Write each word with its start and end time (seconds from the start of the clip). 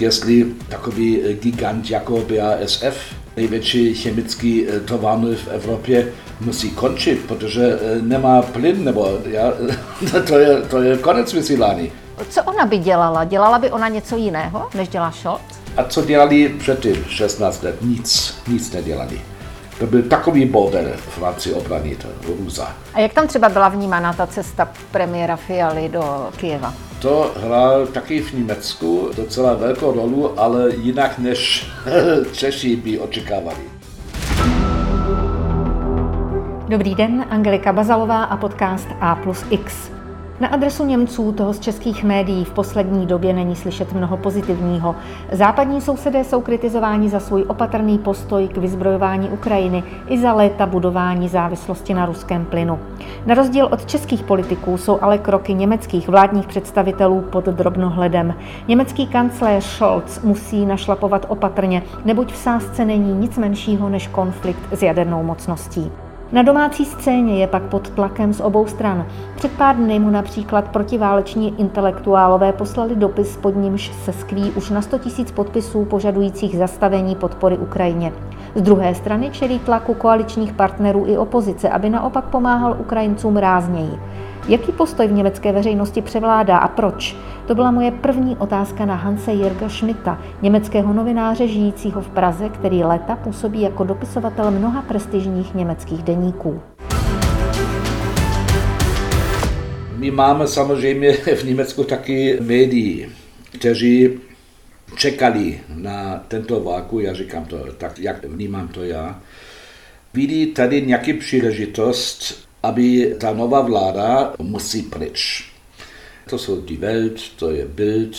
jestli 0.00 0.46
takový 0.68 1.20
gigant 1.42 1.90
jako 1.90 2.18
BASF, 2.20 2.96
největší 3.36 3.94
chemický 3.94 4.66
továrny 4.84 5.34
v 5.34 5.48
Evropě, 5.48 6.12
musí 6.40 6.70
končit, 6.70 7.24
protože 7.28 7.78
nemá 8.00 8.42
plyn, 8.42 8.84
nebo 8.84 9.18
já, 9.24 9.52
to, 10.26 10.38
je, 10.38 10.62
to 10.62 10.82
je 10.82 10.96
konec 10.96 11.32
vysílání. 11.32 11.92
Co 12.30 12.42
ona 12.42 12.66
by 12.66 12.78
dělala? 12.78 13.24
Dělala 13.24 13.58
by 13.58 13.70
ona 13.70 13.88
něco 13.88 14.16
jiného, 14.16 14.68
než 14.74 14.88
dělá 14.88 15.12
Scholz? 15.12 15.40
A 15.76 15.84
co 15.84 16.04
dělali 16.04 16.48
předtím 16.48 17.04
16 17.08 17.62
let? 17.62 17.76
Nic, 17.82 18.34
nic 18.48 18.72
nedělali. 18.72 19.20
To 19.78 19.86
byl 19.86 20.02
takový 20.02 20.44
bordel 20.44 20.84
v 20.96 21.22
rámci 21.22 21.52
obrany 21.52 21.96
Ruza. 22.26 22.72
A 22.94 23.00
jak 23.00 23.12
tam 23.12 23.26
třeba 23.26 23.48
byla 23.48 23.68
vnímána 23.68 24.12
ta 24.12 24.26
cesta 24.26 24.68
premiéra 24.90 25.36
Fialy 25.36 25.88
do 25.88 26.30
Kyjeva? 26.36 26.74
To 27.02 27.32
hrál 27.36 27.86
taky 27.86 28.22
v 28.22 28.32
Německu 28.32 29.10
docela 29.16 29.54
velkou 29.54 29.92
rolu, 29.92 30.40
ale 30.40 30.70
jinak 30.76 31.18
než 31.18 31.70
Češi 32.32 32.76
by 32.76 32.98
očekávali. 32.98 33.60
Dobrý 36.68 36.94
den, 36.94 37.26
Angelika 37.30 37.72
Bazalová 37.72 38.24
a 38.24 38.36
podcast 38.36 38.88
A 39.00 39.14
plus 39.14 39.44
X. 39.50 39.97
Na 40.40 40.48
adresu 40.48 40.84
Němců 40.84 41.32
toho 41.32 41.52
z 41.52 41.60
českých 41.60 42.04
médií 42.04 42.44
v 42.44 42.52
poslední 42.52 43.06
době 43.06 43.32
není 43.32 43.56
slyšet 43.56 43.92
mnoho 43.92 44.16
pozitivního. 44.16 44.96
Západní 45.32 45.80
sousedé 45.80 46.24
jsou 46.24 46.40
kritizováni 46.40 47.08
za 47.08 47.20
svůj 47.20 47.44
opatrný 47.48 47.98
postoj 47.98 48.48
k 48.48 48.56
vyzbrojování 48.56 49.28
Ukrajiny 49.28 49.82
i 50.08 50.18
za 50.18 50.32
léta 50.32 50.66
budování 50.66 51.28
závislosti 51.28 51.94
na 51.94 52.06
ruském 52.06 52.44
plynu. 52.44 52.78
Na 53.26 53.34
rozdíl 53.34 53.68
od 53.72 53.86
českých 53.86 54.22
politiků 54.22 54.78
jsou 54.78 54.98
ale 55.02 55.18
kroky 55.18 55.54
německých 55.54 56.08
vládních 56.08 56.46
představitelů 56.46 57.20
pod 57.20 57.44
drobnohledem. 57.44 58.34
Německý 58.68 59.06
kancléř 59.06 59.64
Scholz 59.64 60.22
musí 60.22 60.66
našlapovat 60.66 61.26
opatrně, 61.28 61.82
neboť 62.04 62.32
v 62.32 62.36
sázce 62.36 62.84
není 62.84 63.12
nic 63.12 63.38
menšího 63.38 63.88
než 63.88 64.06
konflikt 64.06 64.62
s 64.72 64.82
jadernou 64.82 65.22
mocností. 65.22 65.90
Na 66.32 66.42
domácí 66.42 66.84
scéně 66.84 67.40
je 67.40 67.46
pak 67.46 67.62
pod 67.62 67.90
tlakem 67.90 68.32
z 68.32 68.40
obou 68.40 68.66
stran. 68.66 69.06
Před 69.36 69.52
pár 69.52 69.76
dny 69.76 69.98
mu 69.98 70.10
například 70.10 70.68
protiváleční 70.68 71.60
intelektuálové 71.60 72.52
poslali 72.52 72.96
dopis, 72.96 73.36
pod 73.36 73.56
nímž 73.56 73.92
se 74.04 74.12
skví 74.12 74.50
už 74.50 74.70
na 74.70 74.82
100 74.82 74.96
000 74.96 75.08
podpisů 75.34 75.84
požadujících 75.84 76.58
zastavení 76.58 77.14
podpory 77.14 77.58
Ukrajině. 77.58 78.12
Z 78.54 78.62
druhé 78.62 78.94
strany 78.94 79.30
čelí 79.30 79.58
tlaku 79.58 79.94
koaličních 79.94 80.52
partnerů 80.52 81.04
i 81.06 81.18
opozice, 81.18 81.68
aby 81.68 81.90
naopak 81.90 82.24
pomáhal 82.24 82.76
Ukrajincům 82.78 83.36
rázněji. 83.36 83.98
Jaký 84.48 84.72
postoj 84.72 85.08
v 85.08 85.12
německé 85.12 85.52
veřejnosti 85.52 86.02
převládá 86.02 86.58
a 86.58 86.68
proč? 86.68 87.16
To 87.46 87.54
byla 87.54 87.70
moje 87.70 87.90
první 87.90 88.36
otázka 88.36 88.86
na 88.86 88.94
Hanse 88.94 89.32
Jirga 89.32 89.68
Schmidta, 89.68 90.22
německého 90.42 90.92
novináře 90.92 91.48
žijícího 91.48 92.00
v 92.00 92.08
Praze, 92.08 92.48
který 92.48 92.84
léta 92.84 93.16
působí 93.16 93.60
jako 93.60 93.84
dopisovatel 93.84 94.50
mnoha 94.50 94.82
prestižních 94.82 95.54
německých 95.54 96.02
deníků. 96.02 96.60
My 99.96 100.10
máme 100.10 100.46
samozřejmě 100.46 101.12
v 101.12 101.44
Německu 101.44 101.84
taky 101.84 102.38
médií, 102.40 103.06
kteří 103.58 104.20
čekali 104.96 105.60
na 105.74 106.24
tento 106.28 106.60
váku, 106.60 107.00
já 107.00 107.14
říkám 107.14 107.44
to 107.44 107.56
tak, 107.78 107.98
jak 107.98 108.24
vnímám 108.24 108.68
to 108.68 108.84
já, 108.84 109.20
vidí 110.14 110.46
tady 110.46 110.82
nějaký 110.82 111.12
příležitost 111.12 112.47
aby 112.62 113.16
ta 113.20 113.32
nová 113.32 113.60
vláda 113.60 114.34
musí 114.38 114.82
pryč. 114.82 115.52
To 116.30 116.38
jsou 116.38 116.60
Die 116.60 116.78
Welt, 116.78 117.20
to 117.36 117.50
je 117.50 117.66
Bild, 117.66 118.16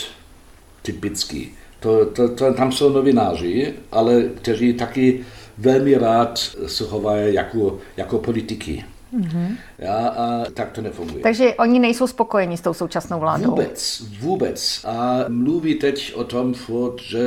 typický. 0.81 1.51
To, 1.79 2.05
to, 2.05 2.35
to, 2.35 2.53
tam 2.53 2.71
jsou 2.71 2.89
novináři, 2.89 3.73
ale 3.91 4.23
kteří 4.23 4.73
taky 4.73 5.25
velmi 5.57 5.95
rád 5.95 6.39
se 6.67 6.83
chovají 6.83 7.33
jako, 7.33 7.79
jako 7.97 8.17
politiky. 8.17 8.85
Mm-hmm. 9.13 9.57
Ja, 9.79 10.07
a 10.07 10.45
tak 10.53 10.71
to 10.71 10.81
nefunguje. 10.81 11.23
Takže 11.23 11.53
oni 11.53 11.79
nejsou 11.79 12.07
spokojeni 12.07 12.57
s 12.57 12.61
tou 12.61 12.73
současnou 12.73 13.19
vládou? 13.19 13.49
Vůbec, 13.49 14.03
vůbec. 14.19 14.85
A 14.85 15.25
mluví 15.27 15.75
teď 15.75 16.13
o 16.15 16.23
tom 16.23 16.53
že 17.01 17.19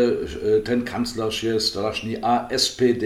ten 0.62 0.82
kancléř 0.82 1.42
je 1.42 1.60
strašný 1.60 2.18
a 2.18 2.48
SPD 2.56 3.02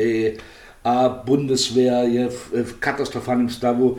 a 0.86 1.08
Bundeswehr 1.24 2.04
je 2.04 2.28
v 2.64 2.74
katastrofálním 2.78 3.48
stavu. 3.48 3.96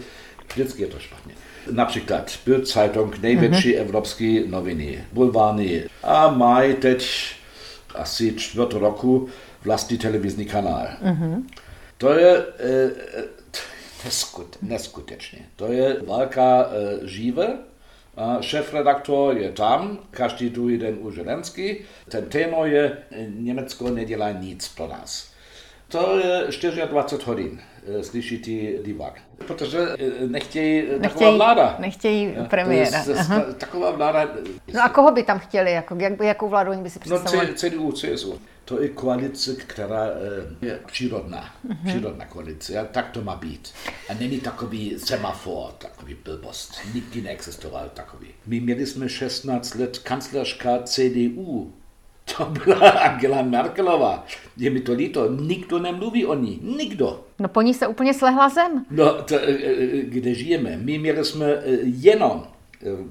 Vždycky 0.53 0.81
je 0.81 0.87
to 0.87 0.99
špatně. 0.99 1.33
Například 1.71 2.39
Bild 2.45 2.67
Zeitung, 2.67 3.17
největší 3.21 3.73
mm-hmm. 3.73 3.81
evropské 3.81 4.41
noviny, 4.47 5.03
bulvárny. 5.13 5.83
A 6.03 6.29
mají 6.29 6.73
teď 6.73 7.07
asi 7.95 8.33
čtvrt 8.35 8.73
roku 8.73 9.29
vlastní 9.63 9.97
televizní 9.97 10.45
kanál. 10.45 10.87
Mm-hmm. 11.03 11.43
To 11.97 12.13
je 12.13 12.37
e, 12.37 12.91
neskut, 14.05 14.57
neskutečně. 14.61 15.39
To 15.55 15.71
je 15.71 15.97
velká 16.07 16.61
e, 16.61 17.07
žive. 17.07 17.57
A 18.17 18.41
šéf-redaktor 18.41 19.37
je 19.37 19.51
tam, 19.51 19.99
každý 20.11 20.49
druhý 20.49 20.77
den 20.77 20.97
u 20.99 21.11
Želenský. 21.11 21.77
Ten 22.09 22.25
téma 22.25 22.65
je, 22.65 22.97
Německo 23.35 23.89
nedělá 23.89 24.31
nic 24.31 24.67
pro 24.67 24.87
nás. 24.87 25.36
To 25.87 26.19
je 26.19 26.47
24 26.87 27.25
hodin, 27.25 27.59
eh, 27.87 28.03
slyší 28.03 28.37
ty 28.39 28.79
divák. 28.85 29.21
Protože 29.47 29.79
eh, 29.79 30.27
nechtějí, 30.27 30.81
nechtějí 30.81 31.01
taková 31.01 31.31
vláda. 31.31 31.75
Nechtějí 31.79 32.35
premiéra. 32.49 33.03
To 33.03 33.11
je, 33.11 33.53
taková 33.57 33.91
vláda. 33.91 34.27
No 34.73 34.83
a 34.83 34.89
koho 34.89 35.11
by 35.11 35.23
tam 35.23 35.39
chtěli? 35.39 35.71
Jako, 35.71 35.95
jak, 35.99 36.13
jakou 36.19 36.49
vládu 36.49 36.71
oni 36.71 36.81
by 36.81 36.89
si 36.89 36.99
představovali? 36.99 37.47
No 37.47 37.53
CDU, 37.53 37.91
CSU. 37.91 38.39
To 38.65 38.81
je 38.81 38.89
koalice, 38.89 39.55
která 39.55 40.05
eh, 40.05 40.65
je 40.65 40.79
přírodná. 40.85 41.55
Uh-huh. 41.67 41.87
Přírodná 41.87 42.25
koalice. 42.25 42.79
A 42.79 42.85
tak 42.85 43.09
to 43.09 43.21
má 43.21 43.35
být. 43.35 43.73
A 44.09 44.13
není 44.13 44.39
takový 44.39 44.99
semafor, 44.99 45.71
takový 45.77 46.17
blbost. 46.23 46.73
Nikdy 46.93 47.21
neexistoval 47.21 47.89
takový. 47.93 48.27
My 48.45 48.59
měli 48.59 48.85
jsme 48.85 49.09
16 49.09 49.75
let 49.75 49.99
kanclerška 49.99 50.79
CDU 50.83 51.73
to 52.37 52.45
byla 52.45 52.89
Angela 52.89 53.41
Merkelová. 53.41 54.25
Je 54.57 54.69
mi 54.69 54.79
to 54.79 54.93
líto, 54.93 55.31
nikdo 55.31 55.79
nemluví 55.79 56.25
o 56.25 56.35
ní, 56.35 56.59
nikdo. 56.77 57.23
No 57.39 57.47
po 57.47 57.61
ní 57.61 57.73
se 57.73 57.87
úplně 57.87 58.13
slehla 58.13 58.49
zem. 58.49 58.85
No, 58.91 59.13
to, 59.13 59.35
e, 59.35 59.51
e, 59.51 60.01
kde 60.03 60.33
žijeme? 60.33 60.77
My 60.77 60.97
měli 60.97 61.25
jsme 61.25 61.45
e, 61.45 61.61
jenom 61.83 62.47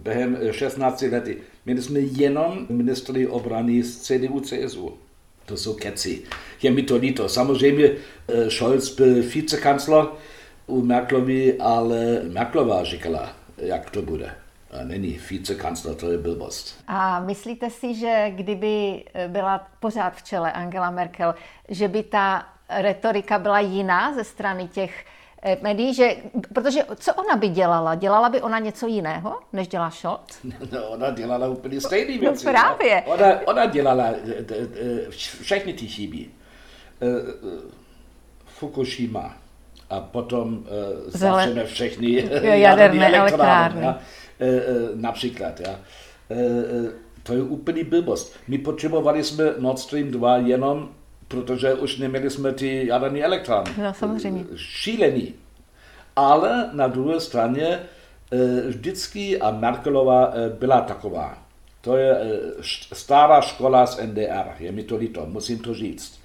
během 0.02 0.38
16 0.50 1.02
lety, 1.02 1.36
měli 1.66 1.82
jsme 1.82 2.00
jenom 2.00 2.66
ministry 2.68 3.26
obrany 3.26 3.82
z 3.82 4.00
CDU, 4.00 4.40
CSU. 4.40 4.92
To 5.46 5.56
jsou 5.56 5.74
keci. 5.74 6.22
Je 6.62 6.70
mi 6.70 6.82
to 6.82 6.96
líto. 6.96 7.28
Samozřejmě 7.28 7.90
Scholz 8.48 8.94
byl 8.96 9.22
vicekancler 9.22 10.04
u 10.66 10.82
Merkelovi, 10.82 11.58
ale 11.58 12.20
Merkelová 12.32 12.84
říkala, 12.84 13.32
jak 13.58 13.90
to 13.90 14.02
bude 14.02 14.30
není 14.84 15.20
vicekancler, 15.30 15.94
to 15.94 16.10
je 16.10 16.18
blbost. 16.18 16.84
A 16.86 17.20
myslíte 17.20 17.70
si, 17.70 17.94
že 17.94 18.26
kdyby 18.30 19.04
byla 19.28 19.66
pořád 19.80 20.14
v 20.16 20.22
čele 20.22 20.52
Angela 20.52 20.90
Merkel, 20.90 21.34
že 21.68 21.88
by 21.88 22.02
ta 22.02 22.46
retorika 22.68 23.38
byla 23.38 23.60
jiná 23.60 24.14
ze 24.14 24.24
strany 24.24 24.68
těch 24.68 25.04
eh, 25.42 25.56
médií, 25.62 25.94
že, 25.94 26.16
protože 26.54 26.80
co 26.96 27.14
ona 27.14 27.36
by 27.36 27.48
dělala? 27.48 27.94
Dělala 27.94 28.28
by 28.28 28.42
ona 28.42 28.58
něco 28.58 28.86
jiného, 28.86 29.40
než 29.52 29.68
dělá 29.68 29.90
Scholz? 29.90 30.38
No, 30.72 30.88
ona 30.88 31.10
dělala 31.10 31.48
úplně 31.48 31.80
stejné 31.80 32.14
no 32.14 32.20
věci. 32.20 32.46
No 32.46 32.52
právě. 32.52 33.02
No. 33.06 33.12
Ona, 33.12 33.40
ona 33.46 33.66
dělala 33.66 34.04
eh, 34.06 35.10
všechny 35.40 35.72
ty 35.72 35.86
chyby. 35.86 36.26
Fukushima 38.46 39.36
a 39.90 40.00
potom 40.00 40.64
zavřeme 41.06 41.64
všechny 41.64 42.08
jaderné 42.42 43.16
elektrárny. 43.16 43.82
elektrárny. 43.82 44.06
E, 44.40 44.46
e, 44.46 44.62
například. 44.94 45.60
Ja. 45.60 45.80
E, 46.30 47.06
to 47.22 47.32
je 47.32 47.42
úplný 47.42 47.84
blbost. 47.84 48.36
My 48.48 48.58
potřebovali 48.58 49.24
jsme 49.24 49.44
Nord 49.58 49.78
Stream 49.78 50.10
2 50.10 50.36
jenom, 50.36 50.88
protože 51.28 51.74
už 51.74 51.98
neměli 51.98 52.30
jsme 52.30 52.52
ty 52.52 52.86
jaderné 52.86 53.20
elektrárny. 53.20 53.72
No, 53.82 53.94
samozřejmě. 53.94 54.44
Šílený. 54.56 55.34
Ale 56.16 56.70
na 56.72 56.86
druhé 56.86 57.20
straně 57.20 57.80
vždycky 58.68 59.40
a 59.40 59.50
Merkelová 59.50 60.34
byla 60.58 60.80
taková. 60.80 61.38
To 61.80 61.96
je 61.96 62.20
stará 62.92 63.40
škola 63.40 63.86
z 63.86 64.00
NDR, 64.06 64.48
je 64.58 64.72
mi 64.72 64.82
to 64.82 64.96
líto, 64.96 65.26
musím 65.26 65.58
to 65.58 65.74
říct. 65.74 66.20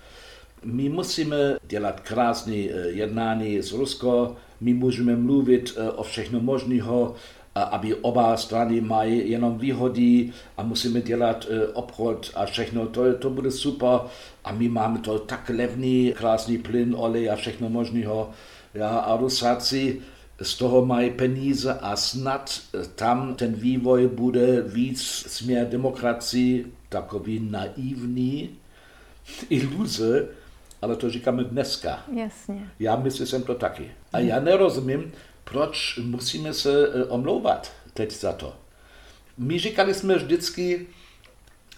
My 0.66 0.90
musíme 0.90 1.38
dělat 1.68 2.00
krásné 2.00 2.56
jednání 2.88 3.58
s 3.62 3.72
Rusko, 3.72 4.36
my 4.62 4.74
můžeme 4.74 5.16
mluvit 5.16 5.78
o 5.96 6.04
všechno 6.04 6.40
možného, 6.40 7.16
aby 7.56 7.95
oba 7.95 8.38
strany 8.38 8.81
mají 8.81 9.31
jenom 9.31 9.57
výhody 9.57 10.31
a 10.57 10.63
musíme 10.63 11.01
dělat 11.01 11.48
e, 11.50 11.68
obchod 11.68 12.31
a 12.36 12.45
všechno, 12.45 12.88
to, 12.88 13.13
to 13.13 13.30
bude 13.30 13.51
super. 13.51 14.00
A 14.44 14.51
my 14.51 14.69
máme 14.69 15.00
to 15.00 15.19
tak 15.19 15.51
levný, 15.53 16.13
krásný 16.18 16.57
plyn, 16.57 16.95
olej 16.98 17.30
a 17.30 17.36
všechno 17.36 17.69
možného. 17.69 18.30
Ja, 18.74 19.03
a 19.03 19.18
Rusáci 19.18 20.01
z 20.42 20.57
toho 20.57 20.86
mají 20.86 21.12
peníze 21.12 21.74
a 21.74 21.95
snad 21.95 22.62
e, 22.74 22.88
tam 22.88 23.36
ten 23.36 23.53
vývoj 23.53 24.07
bude 24.07 24.62
víc 24.62 25.03
směr 25.27 25.68
demokracii 25.68 26.71
takový 26.89 27.39
naivní 27.51 28.50
iluze, 29.50 30.27
ale 30.81 30.95
to 30.95 31.09
říkáme 31.09 31.44
dneska. 31.44 32.00
Jasně. 32.15 32.69
Já 32.80 32.95
myslím 32.95 33.27
jsem 33.27 33.44
to 33.44 33.56
taky. 33.56 33.92
A 34.13 34.19
já 34.19 34.39
nerozumím, 34.39 35.12
proč 35.51 36.00
musíme 36.03 36.53
se 36.53 36.88
eh, 36.88 37.03
omlouvat 37.03 37.71
teď 37.94 38.12
za 38.12 38.33
to. 38.33 38.53
My 39.38 39.59
říkali 39.59 39.94
jsme 39.94 40.15
vždycky, 40.15 40.88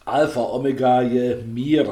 alfa, 0.05 0.39
omega 0.39 1.01
je 1.01 1.39
mír. 1.45 1.87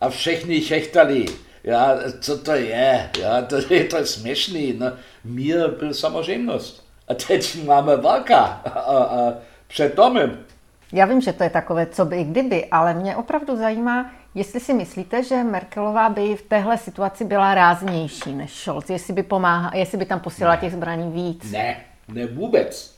A 0.00 0.08
všechny 0.08 0.60
chechtali, 0.60 1.26
já, 1.64 1.98
co 2.20 2.38
to 2.38 2.52
je, 2.52 3.10
já, 3.20 3.42
to, 3.42 3.56
je 3.74 3.84
to 3.84 4.06
směšný. 4.06 4.72
No, 4.72 4.92
mír 5.24 5.70
byl 5.70 5.94
samozřejmost. 5.94 6.86
A 7.08 7.14
teď 7.14 7.64
máme 7.64 7.96
válka 7.96 8.38
a, 8.64 8.80
a 8.80 9.32
před 9.66 9.96
domem. 9.96 10.44
Já 10.92 11.06
vím, 11.06 11.20
že 11.20 11.32
to 11.32 11.42
je 11.42 11.50
takové, 11.50 11.86
co 11.86 12.04
by 12.04 12.16
i 12.16 12.24
kdyby, 12.24 12.66
ale 12.66 12.94
mě 12.94 13.16
opravdu 13.16 13.56
zajímá, 13.56 14.12
jestli 14.36 14.60
si 14.60 14.74
myslíte, 14.74 15.24
že 15.24 15.44
Merkelová 15.44 16.08
by 16.08 16.36
v 16.36 16.42
téhle 16.42 16.78
situaci 16.78 17.24
byla 17.24 17.54
ráznější 17.54 18.32
než 18.32 18.52
Scholz, 18.52 18.90
jestli 18.90 19.12
by, 19.12 19.22
pomáha, 19.22 19.70
jestli 19.74 19.98
by 19.98 20.04
tam 20.04 20.20
posílala 20.20 20.56
těch 20.56 20.72
zbraní 20.72 21.12
víc. 21.12 21.50
Ne, 21.50 21.84
ne 22.08 22.26
vůbec. 22.26 22.96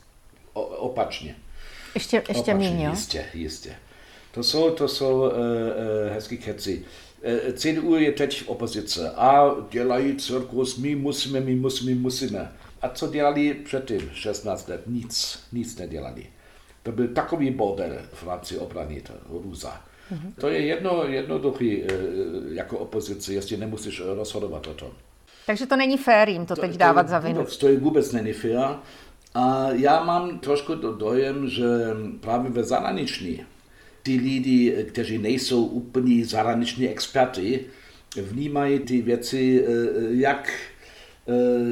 O, 0.53 0.61
opačně. 0.61 1.35
Ještě, 1.93 2.23
ještě 2.29 2.53
méně, 2.53 2.85
jo? 2.85 2.91
Jistě, 2.91 3.25
jistě. 3.33 3.75
To 4.31 4.43
jsou, 4.43 4.71
to 4.71 4.87
jsou 4.87 5.19
uh, 5.19 5.25
uh, 5.25 5.31
hezký 6.13 6.37
keci. 6.37 6.85
Uh, 7.47 7.53
CDU 7.53 7.95
je 7.95 8.11
teď 8.11 8.43
v 8.43 8.49
opozice 8.49 9.11
a 9.11 9.51
dělají 9.71 10.15
cirkus, 10.15 10.77
my 10.77 10.95
musíme, 10.95 11.39
my 11.39 11.55
musíme, 11.55 11.91
my 11.91 11.99
musíme. 11.99 12.51
A 12.81 12.89
co 12.89 13.07
dělali 13.07 13.53
předtím, 13.53 14.09
16 14.13 14.67
let? 14.67 14.81
Nic, 14.87 15.39
nic 15.51 15.77
nedělali. 15.77 16.25
To 16.83 16.91
byl 16.91 17.07
takový 17.07 17.51
bordel 17.51 17.97
v 18.13 18.23
rámci 18.27 18.57
obrany 18.57 19.03
Ruza. 19.29 19.88
To 20.41 20.47
je 20.47 20.59
jedno, 20.59 21.03
jednoduchý 21.07 21.83
jako 22.51 22.77
opozice, 22.77 23.33
jestli 23.33 23.57
nemusíš 23.57 24.01
rozhodovat 24.05 24.67
o 24.67 24.73
tom. 24.73 24.89
Takže 25.45 25.65
to 25.65 25.75
není 25.75 25.97
fér 25.97 26.29
jim 26.29 26.45
to, 26.45 26.55
to 26.55 26.61
teď 26.61 26.77
dávat 26.77 27.03
to 27.03 27.09
za 27.09 27.19
vinu. 27.19 27.45
To 27.59 27.67
je 27.67 27.77
vůbec 27.77 28.11
není 28.11 28.33
fér. 28.33 28.67
A 29.33 29.67
já 29.71 30.03
mám 30.03 30.39
trošku 30.39 30.75
dojem, 30.75 31.49
že 31.49 31.65
právě 32.19 32.51
ve 32.51 32.63
zahraničí 32.63 33.43
ty 34.03 34.15
lidi, 34.15 34.85
kteří 34.87 35.17
nejsou 35.17 35.65
úplní 35.65 36.23
zahraniční 36.23 36.89
experty, 36.89 37.65
vnímají 38.21 38.79
ty 38.79 39.01
věci, 39.01 39.65
jak, 40.09 40.53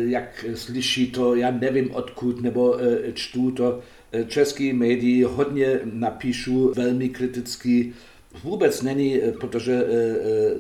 jak 0.06 0.45
slyší 0.56 1.12
to, 1.12 1.36
já 1.36 1.51
nevím 1.51 1.92
odkud, 1.92 2.42
nebo 2.42 2.78
čtu 3.13 3.51
to. 3.51 3.80
Český 4.28 4.74
médii 4.74 5.24
hodně 5.24 5.80
napíšu 5.83 6.74
velmi 6.75 7.10
kriticky. 7.10 7.94
Vůbec 8.44 8.82
není, 8.82 9.22
protože 9.40 9.84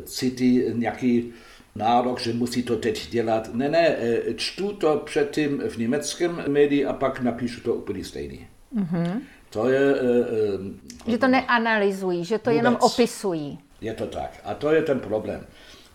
cítí 0.05 0.63
nějaký 0.73 1.33
nárok, 1.77 2.19
že 2.19 2.33
musí 2.33 2.63
to 2.63 2.75
teď 2.75 3.09
dělat. 3.09 3.53
Ne, 3.53 3.69
ne, 3.69 3.87
eh, 3.87 4.33
čtu 4.35 4.73
to 4.73 5.01
předtím 5.05 5.59
v 5.69 5.77
německém 5.77 6.43
médii 6.47 6.85
a 6.85 6.93
pak 6.93 7.21
napíšu 7.21 7.61
to 7.61 7.73
úplně 7.73 8.05
stejný. 8.05 8.47
Mm-hmm. 8.75 9.21
To 9.49 9.69
je... 9.69 9.95
Že 11.07 11.17
to 11.17 11.27
neanalyzují, 11.27 12.25
že 12.25 12.37
to 12.37 12.49
vůbec. 12.49 12.57
jenom 12.57 12.77
opisují. 12.81 13.59
Je 13.81 13.93
to 13.93 14.05
tak. 14.05 14.41
A 14.43 14.53
to 14.53 14.71
je 14.71 14.81
ten 14.81 14.99
problém. 14.99 15.45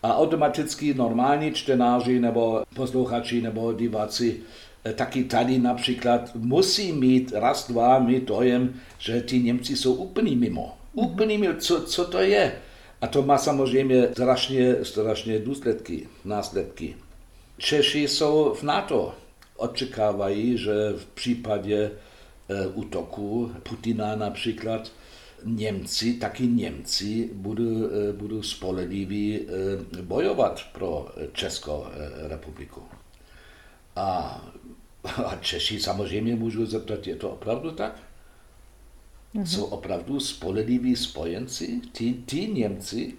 A 0.02 0.16
automaticky 0.16 0.94
normální 0.94 1.52
čtenáři 1.52 2.20
nebo 2.20 2.62
posluchači 2.74 3.42
nebo 3.42 3.72
diváci 3.72 4.40
taky 4.94 5.24
tady 5.24 5.58
například 5.58 6.34
musí 6.34 6.92
mít 6.92 7.32
raz, 7.34 7.68
dva 7.68 7.98
mít 7.98 8.24
dojem, 8.24 8.74
že 8.98 9.20
ti 9.20 9.38
Němci 9.38 9.76
jsou 9.76 9.94
úplný 9.94 10.36
mimo. 10.36 10.74
Úplný 10.92 11.38
mimo, 11.38 11.54
co, 11.58 11.82
co 11.82 12.04
to 12.04 12.18
je? 12.18 12.52
A 13.00 13.06
to 13.06 13.22
má 13.22 13.38
samozřejmě 13.38 14.08
strašně, 14.12 14.84
strašně 14.84 15.38
důsledky, 15.38 16.08
následky. 16.24 16.96
Češi 17.58 18.08
jsou 18.08 18.54
v 18.54 18.62
NATO. 18.62 19.14
Očekávají, 19.56 20.58
že 20.58 20.72
v 20.96 21.06
případě 21.06 21.90
e, 22.48 22.66
útoku 22.66 23.52
Putina 23.62 24.16
například 24.16 24.92
Němci, 25.44 26.14
taky 26.14 26.46
Němci 26.46 27.30
budou, 27.32 27.86
e, 27.86 28.12
budou 28.12 28.42
spolehliví 28.42 29.40
e, 29.40 30.02
bojovat 30.02 30.60
pro 30.72 31.08
Českou 31.32 31.86
e, 31.86 32.28
republiku. 32.28 32.82
A, 33.96 34.40
a 35.24 35.36
Češi 35.40 35.80
samozřejmě 35.80 36.36
můžou 36.36 36.66
zeptat, 36.66 37.06
je 37.06 37.16
to 37.16 37.30
opravdu 37.30 37.70
tak? 37.70 38.11
Mm-hmm. 39.34 39.44
Jsou 39.44 39.64
opravdu 39.64 40.20
spolehliví 40.20 40.96
spojenci, 40.96 41.80
ty, 41.92 42.14
ty 42.14 42.46
Němci. 42.46 43.12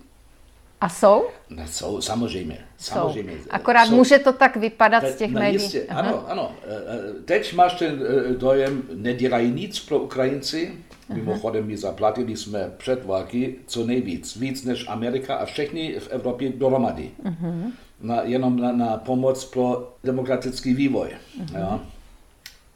A 0.82 0.90
jsou? 0.90 1.24
Ne, 1.50 1.68
jsou, 1.68 2.02
samozřejmě. 2.02 2.58
samozřejmě. 2.78 3.34
Jsou. 3.34 3.50
Akorát 3.50 3.86
jsou. 3.86 3.96
může 3.96 4.20
to 4.20 4.34
tak 4.34 4.58
vypadat 4.58 5.00
Te, 5.00 5.12
z 5.12 5.16
těch 5.16 5.32
no, 5.32 5.40
médií. 5.40 5.62
Jistě, 5.62 5.86
ano, 5.90 6.30
ano. 6.30 6.52
E, 6.64 6.76
e, 6.76 7.24
teď 7.26 7.54
máš 7.54 7.74
ten 7.74 8.04
e, 8.04 8.34
dojem, 8.34 8.84
nedělají 8.94 9.52
nic 9.52 9.80
pro 9.80 10.00
Ukrajinci. 10.00 10.74
Aha. 11.10 11.20
Mimochodem, 11.20 11.68
my 11.68 11.78
zaplatili 11.78 12.38
jsme 12.38 12.72
před 12.78 13.06
války 13.06 13.56
co 13.68 13.86
nejvíc. 13.86 14.36
Víc 14.36 14.64
než 14.64 14.88
Amerika 14.88 15.36
a 15.36 15.46
všechny 15.46 16.00
v 16.00 16.08
Evropě 16.12 16.52
dohromady. 16.52 17.12
Uh-huh. 17.24 17.72
Na, 18.02 18.22
jenom 18.22 18.60
na, 18.60 18.72
na 18.72 18.98
pomoc 18.98 19.46
pro 19.46 19.94
demokratický 20.04 20.74
vývoj. 20.74 21.10
Uh-huh. 21.10 21.60
Ja? 21.60 21.80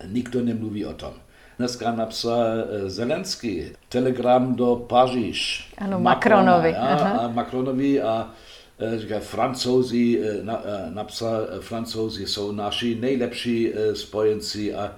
Nikdo 0.07 0.44
nemluví 0.44 0.86
o 0.86 0.94
tom. 0.94 1.13
Dneska 1.57 1.92
napsal 1.92 2.44
eh, 2.59 2.89
Zelenský 2.89 3.71
telegram 3.89 4.56
do 4.56 4.75
Paříž. 4.75 5.69
Ano, 5.77 6.00
Macronovi. 6.00 6.71
Macrona, 6.71 7.19
a 7.19 7.27
Macronovi 7.27 8.01
a 8.01 8.33
eh, 8.80 9.00
říká, 9.00 9.19
francouzi, 9.19 10.21
eh, 10.21 10.44
na, 10.44 10.62
napsal, 10.89 11.48
francouzi 11.59 12.27
jsou 12.27 12.51
naši 12.51 12.95
nejlepší 12.95 13.74
spojenci 13.94 14.75
a 14.75 14.95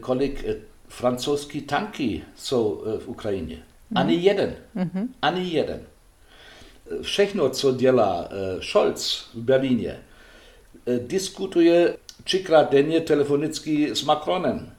kolik 0.00 0.44
francouzský 0.88 1.60
tanky 1.60 2.22
jsou 2.36 2.84
v 2.98 3.08
Ukrajině. 3.08 3.56
Mm. 3.90 3.96
Ani 3.96 4.14
jeden. 4.14 4.54
Mm-hmm. 4.76 5.08
Ani 5.22 5.48
jeden. 5.50 5.80
Všechno, 7.02 7.50
co 7.50 7.72
dělá 7.72 8.28
Scholz 8.60 9.30
v 9.34 9.42
Berlíně, 9.42 9.98
diskutuje 11.06 11.96
třikrát 12.24 12.70
denně 12.70 13.00
telefonicky 13.00 13.94
s 13.96 14.02
Macronem. 14.02 14.75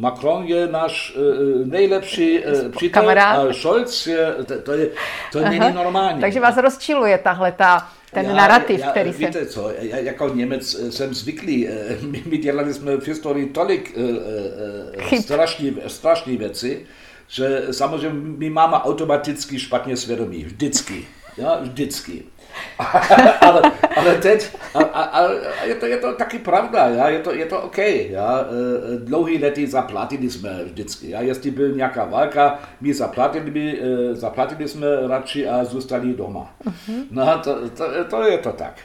Macron 0.00 0.44
je 0.44 0.66
náš 0.66 1.16
uh, 1.16 1.66
nejlepší 1.66 2.44
uh, 2.44 2.70
přítel 2.70 3.02
Kamarád. 3.02 3.48
a 3.50 3.52
Scholz 3.52 4.06
je, 4.06 4.34
to, 4.46 4.58
to, 4.58 4.72
je, 4.72 4.90
to 5.32 5.40
není 5.40 5.74
normální. 5.74 6.20
Takže 6.20 6.40
vás 6.40 6.56
rozčiluje 6.56 7.18
tahle 7.18 7.52
ta, 7.52 7.88
ten 8.12 8.26
já, 8.26 8.32
narrativ, 8.32 8.80
já, 8.80 8.90
který 8.90 9.10
víte 9.10 9.32
se... 9.32 9.46
co, 9.46 9.70
já, 9.78 9.96
jako 9.96 10.28
Němec 10.28 10.76
jsem 10.90 11.14
zvyklý, 11.14 11.68
my, 12.00 12.22
my 12.26 12.38
dělali 12.38 12.74
jsme 12.74 12.96
v 12.96 13.08
historii 13.08 13.46
tolik 13.46 13.96
uh, 13.96 15.20
strašní, 15.20 15.76
strašní 15.86 16.36
věci, 16.36 16.86
že 17.28 17.62
samozřejmě 17.70 18.18
my 18.38 18.50
máme 18.50 18.76
automaticky 18.76 19.58
špatně 19.58 19.96
svědomí, 19.96 20.44
vždycky, 20.44 21.06
ja, 21.36 21.58
vždycky. 21.60 22.22
ale, 23.40 23.62
ale 23.96 24.14
teď, 24.14 24.56
a, 24.74 24.78
a, 24.82 25.02
a 25.02 25.64
je, 25.64 25.74
to, 25.74 25.86
je 25.86 25.96
to 25.96 26.12
taky 26.12 26.38
pravda, 26.38 26.88
ja? 26.88 27.08
Je, 27.08 27.18
to, 27.18 27.34
je 27.34 27.46
to 27.46 27.62
OK. 27.62 27.78
Ja? 27.78 28.44
E, 28.44 28.98
dlouhý 28.98 29.38
lety 29.38 29.66
zaplatili 29.66 30.30
jsme 30.30 30.64
vždycky. 30.64 31.10
Ja? 31.10 31.20
Jestli 31.20 31.50
byl 31.50 31.72
nějaká 31.72 32.04
válka, 32.04 32.58
my 32.80 32.94
zaplatili, 32.94 33.78
e, 33.80 34.14
zaplatili 34.14 34.68
jsme 34.68 34.86
radši 35.08 35.48
a 35.48 35.64
zůstali 35.64 36.14
doma. 36.14 36.56
Uh-huh. 36.64 37.04
No, 37.10 37.38
to, 37.44 37.68
to, 37.70 37.84
to 38.10 38.22
je 38.22 38.38
to 38.38 38.52
tak. 38.52 38.80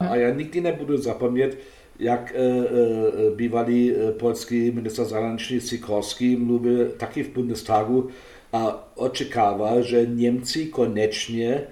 A 0.00 0.16
já 0.16 0.30
nikdy 0.30 0.60
nebudu 0.60 0.96
zapomnět, 0.96 1.58
jak 1.98 2.32
e, 2.34 2.38
e, 2.38 3.34
bývalý 3.34 3.94
polský 4.18 4.70
minister 4.70 5.04
zahraničí 5.04 5.60
Sikorský 5.60 6.36
mluvil 6.36 6.88
taky 6.96 7.22
v 7.22 7.28
Bundestagu 7.28 8.08
a 8.52 8.88
očekával, 8.94 9.82
že 9.82 10.06
Němci 10.06 10.66
konečně 10.66 11.66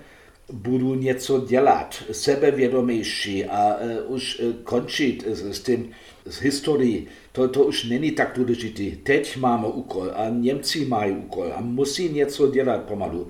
budu 0.52 0.94
něco 0.94 1.40
dělat, 1.40 2.02
sebevědomější 2.12 3.44
a 3.44 3.76
uh, 3.76 4.14
už 4.14 4.40
uh, 4.40 4.52
končit 4.52 5.26
s, 5.26 5.42
s 5.42 5.62
tím 5.62 5.90
s 6.26 6.40
historií, 6.40 7.06
to, 7.32 7.48
to 7.48 7.64
už 7.64 7.84
není 7.84 8.10
tak 8.10 8.32
důležité. 8.36 8.96
Teď 9.02 9.36
máme 9.36 9.66
úkol 9.66 10.10
a 10.14 10.28
Němci 10.28 10.84
mají 10.84 11.12
úkol 11.12 11.52
a 11.56 11.60
musí 11.60 12.08
něco 12.08 12.50
dělat 12.50 12.82
pomalu. 12.82 13.28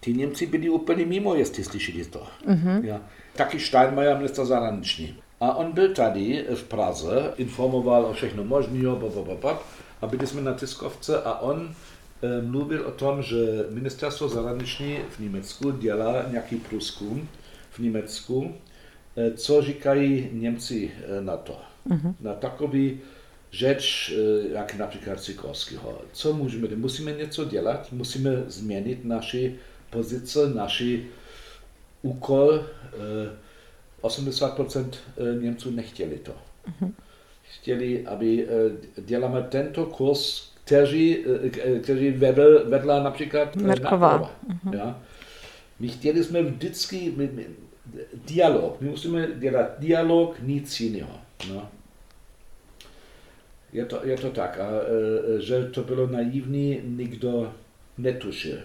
Ty 0.00 0.12
Němci 0.12 0.46
byli 0.46 0.68
úplně 0.68 1.06
mimo, 1.06 1.34
jestli 1.34 1.64
slyšeli 1.64 2.04
to. 2.04 2.22
Mm-hmm. 2.46 2.84
Ja. 2.84 3.00
Taky 3.36 3.60
Steinmeier, 3.60 4.16
minister 4.16 4.44
zahraniční. 4.44 5.16
A 5.40 5.54
on 5.56 5.72
byl 5.72 5.94
tady 5.94 6.44
v 6.54 6.64
Praze, 6.64 7.32
informoval 7.36 8.04
o 8.04 8.12
všechno 8.12 8.44
možného, 8.44 9.00
a 10.02 10.06
byli 10.06 10.26
jsme 10.26 10.40
na 10.40 10.52
tiskovce 10.52 11.22
a 11.22 11.38
on 11.38 11.74
mluvil 12.40 12.86
o 12.86 12.90
tom, 12.90 13.22
že 13.22 13.36
ministerstvo 13.70 14.28
zahraniční 14.28 14.98
v 15.10 15.18
Německu 15.18 15.70
dělá 15.70 16.24
nějaký 16.30 16.56
průzkum 16.56 17.28
v 17.70 17.78
Německu, 17.78 18.54
eh, 19.16 19.30
co 19.30 19.62
říkají 19.62 20.28
Němci 20.32 20.90
eh, 20.96 21.20
na 21.20 21.36
to. 21.36 21.60
Uh-huh. 21.88 22.14
Na 22.20 22.34
takový 22.34 23.00
e, 23.62 24.12
jak 24.52 24.74
na 24.74 24.86
przykład 24.86 25.22
Sikorskiego. 25.22 26.02
Co 26.12 26.32
musimy? 26.32 26.76
Musimy 26.76 27.12
něco 27.12 27.44
dělat, 27.44 27.92
musimy 27.92 28.44
zmienić 28.46 28.98
nasze 29.04 29.38
pozycje, 29.90 30.48
nasz 30.54 30.82
úkol. 32.02 32.64
80% 34.02 34.90
Němců 35.40 35.70
nechtěli 35.70 36.18
to. 36.18 36.32
Mhm. 36.66 36.92
Chtěli, 37.42 38.06
aby 38.06 38.48
děláme 38.98 39.42
tento 39.42 39.86
kurz, 39.86 40.52
který, 40.66 41.24
který 41.82 42.10
vedl, 42.10 42.70
vedla 42.70 43.02
například 43.02 43.56
Merková. 43.56 44.30
Mhm. 44.48 44.74
Ja? 44.74 45.00
My 45.80 45.88
chtěli 45.88 46.24
jsme 46.24 46.42
vždycky 46.42 47.12
my, 47.16 47.30
my, 47.32 47.46
dialog. 48.14 48.80
My 48.80 48.88
musíme 48.88 49.28
dělat 49.34 49.66
dialog, 49.78 50.36
nic 50.42 50.80
jiného. 50.80 51.20
No. 51.48 51.68
Je 53.72 53.84
to, 53.84 54.00
je 54.06 54.16
to 54.16 54.30
tak. 54.30 54.58
A, 54.60 54.68
e, 55.36 55.40
že 55.40 55.64
to 55.64 55.82
bylo 55.82 56.06
naivní, 56.06 56.80
nikdo 56.84 57.52
netušil. 57.98 58.58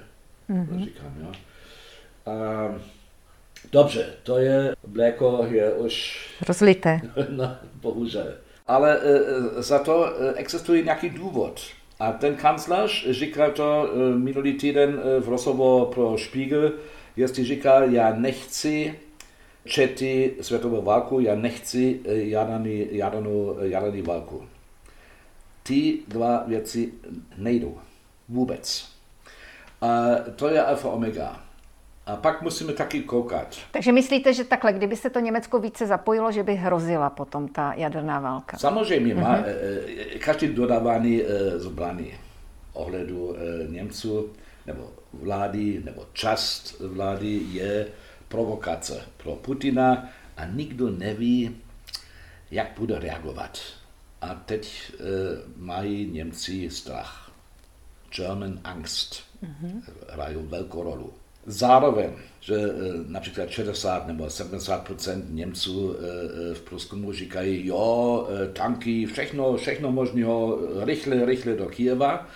Mm-hmm. 0.49 0.83
Říkám, 0.83 1.15
jo. 1.21 1.31
A, 2.25 2.75
dobře, 3.71 4.13
to 4.23 4.37
je, 4.37 4.75
mléko 4.87 5.47
je 5.49 5.73
už... 5.73 6.27
Rozlité. 6.47 7.01
no, 7.29 7.57
bohužel. 7.73 8.33
Ale 8.67 8.99
za 9.57 9.79
to 9.79 10.13
existuje 10.35 10.83
nějaký 10.83 11.09
důvod. 11.09 11.61
A 12.01 12.11
ten 12.11 12.35
kancléř 12.35 13.07
říkal 13.09 13.51
to 13.51 13.89
minulý 14.17 14.53
týden 14.53 15.01
v 15.19 15.29
rozhovoru 15.29 15.85
pro 15.85 16.17
Spiegel, 16.17 16.71
jestli 17.15 17.45
říkal, 17.45 17.83
já 17.83 18.15
nechci 18.15 18.99
čety 19.65 20.33
světovou 20.41 20.81
válku, 20.81 21.19
já 21.19 21.35
nechci 21.35 21.99
jadaný, 22.05 22.87
jadanou, 22.91 23.57
jadaný 23.61 24.01
válku. 24.01 24.47
Ty 25.63 25.99
dva 26.07 26.43
věci 26.47 26.93
nejdou. 27.37 27.77
Vůbec. 28.29 28.89
A 29.81 30.05
to 30.35 30.49
je 30.49 30.63
alfa 30.63 30.89
omega. 30.89 31.43
A 32.05 32.15
pak 32.15 32.41
musíme 32.41 32.73
taky 32.73 33.01
koukat. 33.03 33.57
Takže 33.71 33.91
myslíte, 33.91 34.33
že 34.33 34.43
takhle, 34.43 34.73
kdyby 34.73 34.95
se 34.95 35.09
to 35.09 35.19
Německo 35.19 35.59
více 35.59 35.87
zapojilo, 35.87 36.31
že 36.31 36.43
by 36.43 36.55
hrozila 36.55 37.09
potom 37.09 37.47
ta 37.47 37.73
jaderná 37.73 38.19
válka? 38.19 38.57
Samozřejmě, 38.57 39.15
má, 39.15 39.37
uh-huh. 39.37 40.19
každý 40.19 40.47
dodávání 40.47 41.23
zbraní 41.55 42.13
ohledu 42.73 43.35
Němců 43.67 44.33
nebo 44.65 44.89
vlády 45.13 45.81
nebo 45.85 46.05
část 46.13 46.79
vlády 46.79 47.41
je 47.51 47.87
provokace 48.27 49.05
pro 49.17 49.35
Putina 49.35 50.09
a 50.37 50.45
nikdo 50.45 50.89
neví, 50.89 51.57
jak 52.51 52.67
bude 52.79 52.99
reagovat. 52.99 53.59
A 54.21 54.35
teď 54.35 54.91
mají 55.57 56.11
Němci 56.11 56.69
strach. 56.69 57.31
German 58.15 58.59
Angst 58.63 59.23
mm-hmm. 59.43 59.81
hrají 60.09 60.35
velkou 60.39 60.83
rolu. 60.83 61.13
Zároveň, 61.45 62.09
že 62.39 62.55
e, 62.55 62.69
například 63.07 63.49
60 63.49 64.07
nebo 64.07 64.25
70% 64.25 65.23
Němců 65.29 65.95
e, 65.95 66.53
v 66.53 66.61
průzkumu 66.61 67.11
říkají, 67.13 67.67
jo, 67.67 68.27
tanky, 68.53 69.05
všechno, 69.05 69.57
všechno 69.57 69.91
možného, 69.91 70.59
rychle, 70.83 71.25
rychle 71.25 71.55
do 71.55 71.65
Kijeva. 71.65 72.27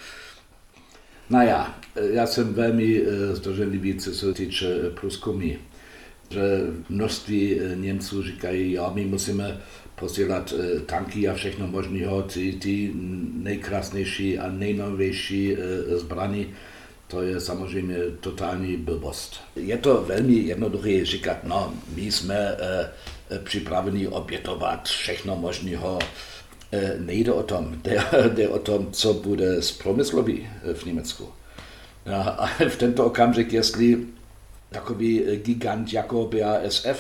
Naja, 1.30 1.76
já 1.96 2.28
jsem 2.28 2.54
velmi 2.54 3.02
zdrženlivý, 3.32 3.96
co 3.96 4.14
se 4.14 4.34
týče 4.34 4.76
průzkumy, 5.00 5.54
že 6.30 6.42
množství 6.90 7.60
Němců 7.76 8.24
říkají, 8.24 8.74
jo, 8.74 8.92
my 8.94 9.06
musíme 9.06 9.62
posílat 9.96 10.54
e, 10.54 10.80
tanky 10.80 11.28
a 11.28 11.34
všechno 11.34 11.68
možného, 11.68 12.22
ty, 12.22 12.54
ty 12.54 12.92
nejkrásnější 13.34 14.40
a 14.40 14.52
nejnovější 14.52 15.54
e, 15.54 15.58
zbraní, 15.98 16.54
to 17.08 17.22
je 17.22 17.40
samozřejmě 17.40 17.96
totální 18.20 18.78
blbost. 18.78 19.40
Je 19.56 19.78
to 19.78 20.04
velmi 20.04 20.34
jednoduché 20.34 21.06
říkat, 21.06 21.44
no, 21.44 21.74
my 21.96 22.02
jsme 22.02 22.36
e, 22.36 22.90
připraveni 23.44 24.08
obětovat 24.08 24.88
všechno 24.88 25.36
možného. 25.36 26.00
Nejde 27.00 27.32
o 27.32 27.44
tom, 27.44 27.76
jde, 27.84 28.04
jde 28.34 28.50
o 28.50 28.60
tom, 28.60 28.92
co 28.92 29.14
bude 29.14 29.62
z 29.62 29.72
promyslový 29.72 30.50
v 30.74 30.86
Německu. 30.86 31.30
A 32.38 32.48
v 32.70 32.76
tento 32.76 33.06
okamžik, 33.06 33.54
jestli 33.54 34.06
takový 34.70 35.24
gigant 35.36 35.94
jako 35.94 36.30
BASF 36.32 37.00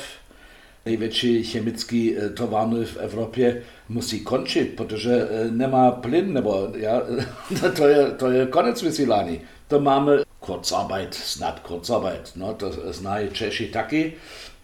největší 0.85 1.43
chemický 1.43 2.17
eh, 2.17 2.29
továrny 2.29 2.85
v 2.85 2.97
Evropě 2.97 3.61
musí 3.89 4.19
končit, 4.19 4.75
protože 4.75 5.27
eh, 5.29 5.51
nemá 5.51 5.91
plyn, 5.91 6.33
nebo 6.33 6.69
ja, 6.75 7.01
to, 7.75 7.87
je, 7.87 8.11
to 8.11 8.31
je 8.31 8.45
konec 8.45 8.81
vysílání. 8.81 9.41
To 9.67 9.79
máme 9.79 10.17
Kurzarbeit, 10.39 11.13
snad 11.13 11.59
Kurzarbeit, 11.59 12.31
no, 12.35 12.53
to 12.53 12.71
znají 12.93 13.29
Češi 13.29 13.67
taky. 13.67 14.13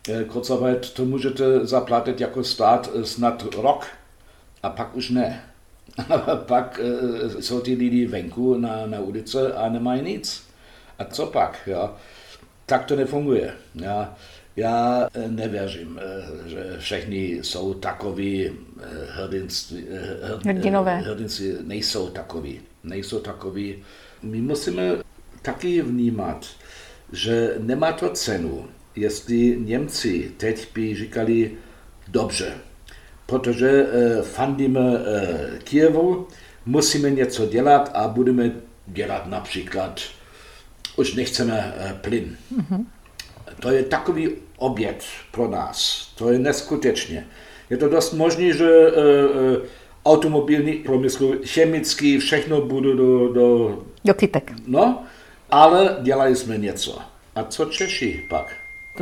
Eh, 0.10 0.24
Kurzarbeit 0.24 0.90
to 0.90 1.06
můžete 1.06 1.66
zaplatit 1.66 2.22
jako 2.22 2.44
stát 2.44 2.90
snad 3.04 3.46
rok 3.56 3.88
a 4.64 4.70
pak 4.70 4.96
už 4.96 5.10
ne. 5.10 5.44
A 6.10 6.36
pak 6.36 6.80
jsou 7.40 7.62
ty 7.62 7.74
lidi 7.74 8.06
venku 8.06 8.58
na, 8.58 8.86
na 8.86 9.00
ulice 9.00 9.54
a 9.54 9.70
nemají 9.70 10.02
nic. 10.02 10.44
A 11.00 11.06
co 11.06 11.26
pak? 11.26 11.60
Ja? 11.66 11.94
Tak 12.66 12.86
to 12.86 12.96
nefunguje. 12.96 13.54
Ja? 13.76 14.16
Já 14.56 15.08
eh, 15.14 15.28
nevěřím, 15.28 16.00
eh, 16.00 16.50
že 16.50 16.76
všichni 16.80 17.40
jsou 17.42 17.74
takoví 17.74 18.50
eh, 18.50 18.86
hrdinství, 19.10 19.86
hrdinové. 20.46 20.98
Hrdinci 20.98 21.58
nejsou 21.62 22.10
takoví. 22.10 22.62
Nejsou 22.84 23.20
takoví. 23.20 23.84
My 24.24 24.42
musíme 24.42 24.84
taky 25.42 25.82
vnímat, 25.82 26.48
že 27.12 27.56
nemá 27.60 27.92
to 27.92 28.10
cenu, 28.10 28.68
jestli 28.96 29.58
Němci 29.60 30.32
teď 30.38 30.68
by 30.74 30.96
říkali 30.96 31.52
dobře, 32.08 32.54
protože 33.26 33.86
fandíme 34.24 34.82
Kijevu, 35.64 36.28
musíme 36.66 37.10
něco 37.10 37.46
dělat 37.46 37.92
a 37.94 38.08
budeme 38.08 38.52
dělat 38.88 39.28
například, 39.28 40.02
už 40.96 41.14
nechceme 41.14 41.74
plyn. 42.02 42.38
Mm-hmm. 42.58 42.86
To 43.62 43.70
je 43.70 43.84
takový 43.84 44.30
oběd 44.58 45.04
pro 45.32 45.48
nás. 45.48 46.08
To 46.18 46.30
je 46.30 46.40
neskutečně. 46.40 47.28
Je 47.70 47.78
to 47.78 47.90
dost 47.90 48.14
možné, 48.14 48.54
že 48.54 48.70
e, 48.70 48.90
e, 48.90 49.62
automobilní 50.06 50.74
průmysl, 50.74 51.36
chemický, 51.46 52.18
všechno 52.18 52.62
bude 52.62 52.96
do... 52.96 53.34
Do, 53.34 53.80
do 54.06 54.14
kytek. 54.14 54.52
No, 54.68 55.04
ale 55.52 55.98
dělali 56.02 56.36
jsme 56.36 56.58
něco. 56.58 57.00
A 57.36 57.44
co 57.44 57.66
Češi 57.66 58.26
pak? 58.30 58.54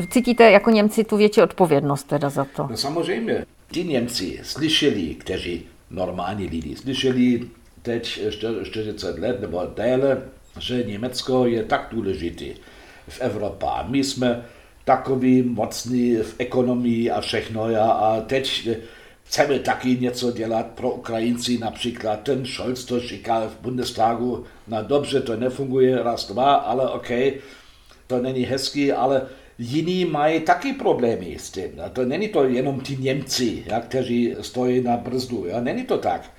Cítíte 0.10 0.52
jako 0.52 0.70
Němci 0.70 1.04
tu 1.04 1.18
větší 1.18 1.42
odpovědnost 1.42 2.04
teda 2.04 2.30
za 2.30 2.46
to? 2.56 2.68
No 2.70 2.78
samozřejmě. 2.78 3.46
Ti 3.72 3.84
Němci 3.84 4.40
slyšeli, 4.44 5.16
kteří 5.16 5.66
normální 5.90 6.48
lidi, 6.48 6.76
slyšeli 6.76 7.42
teď 7.82 8.22
40 8.64 9.20
let 9.20 9.42
nebo 9.42 9.62
déle, 9.76 10.22
že 10.60 10.84
Německo 10.84 11.46
je 11.46 11.64
tak 11.64 11.88
důležitý 11.92 12.54
v 13.10 13.22
Evropě. 13.22 13.70
My 13.88 14.04
jsme 14.04 14.46
takový 14.86 15.42
mocný 15.42 16.16
v 16.16 16.36
ekonomii 16.38 17.12
a 17.12 17.22
všechno. 17.22 17.70
Ja, 17.70 17.86
a 17.86 18.22
teď 18.22 18.70
chceme 19.24 19.60
taky 19.60 19.98
něco 19.98 20.32
dělat 20.32 20.66
pro 20.66 20.92
Ukrajinci, 20.92 21.58
například 21.58 22.20
ten 22.20 22.46
Scholz 22.46 22.86
to 22.86 23.00
říkal 23.00 23.50
v 23.50 23.62
Bundestagu, 23.62 24.44
no 24.68 24.84
dobře, 24.84 25.22
to 25.22 25.36
nefunguje 25.36 26.04
raz, 26.04 26.28
dva, 26.28 26.56
ale 26.56 26.90
OK, 26.90 27.10
to 28.08 28.22
není 28.22 28.44
hezký, 28.44 28.92
ale 28.92 29.22
jiní 29.58 30.06
mají 30.06 30.40
taky 30.40 30.74
problémy 30.74 31.38
s 31.40 31.52
tím. 31.52 31.72
A 31.86 31.90
to 31.90 32.06
není 32.06 32.28
to 32.28 32.44
jenom 32.44 32.80
ti 32.80 32.98
Němci, 32.98 33.64
ja, 33.66 33.80
kteří 33.80 34.36
stojí 34.42 34.82
na 34.82 34.98
brzdu. 34.98 35.46
Ja. 35.46 35.62
Není 35.62 35.84
to 35.84 35.98
tak. 35.98 36.32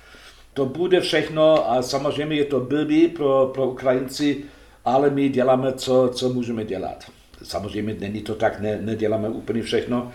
To 0.53 0.65
bude 0.65 1.01
všechno 1.01 1.71
a 1.71 1.81
samozřejmě 1.81 2.35
je 2.35 2.45
to 2.45 2.59
blbý 2.59 3.07
pro, 3.07 3.51
pro 3.53 3.67
Ukrajinci, 3.67 4.43
ale 4.85 5.09
my 5.09 5.29
děláme, 5.29 5.73
co, 5.73 6.11
co 6.13 6.29
můžeme 6.29 6.65
dělat. 6.65 7.11
Samozřejmě 7.43 7.95
není 7.99 8.21
to 8.21 8.35
tak, 8.35 8.59
ne, 8.59 8.79
neděláme 8.81 9.29
úplně 9.29 9.63
všechno, 9.63 10.11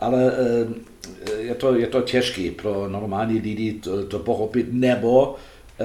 ale 0.00 0.32
eh, 0.32 1.40
je 1.40 1.54
to, 1.54 1.74
je 1.74 1.86
to 1.86 2.02
těžké 2.02 2.50
pro 2.50 2.88
normální 2.88 3.38
lidi 3.38 3.72
to, 3.72 4.06
to 4.06 4.18
pochopit, 4.18 4.66
nebo 4.70 5.36
eh, 5.80 5.84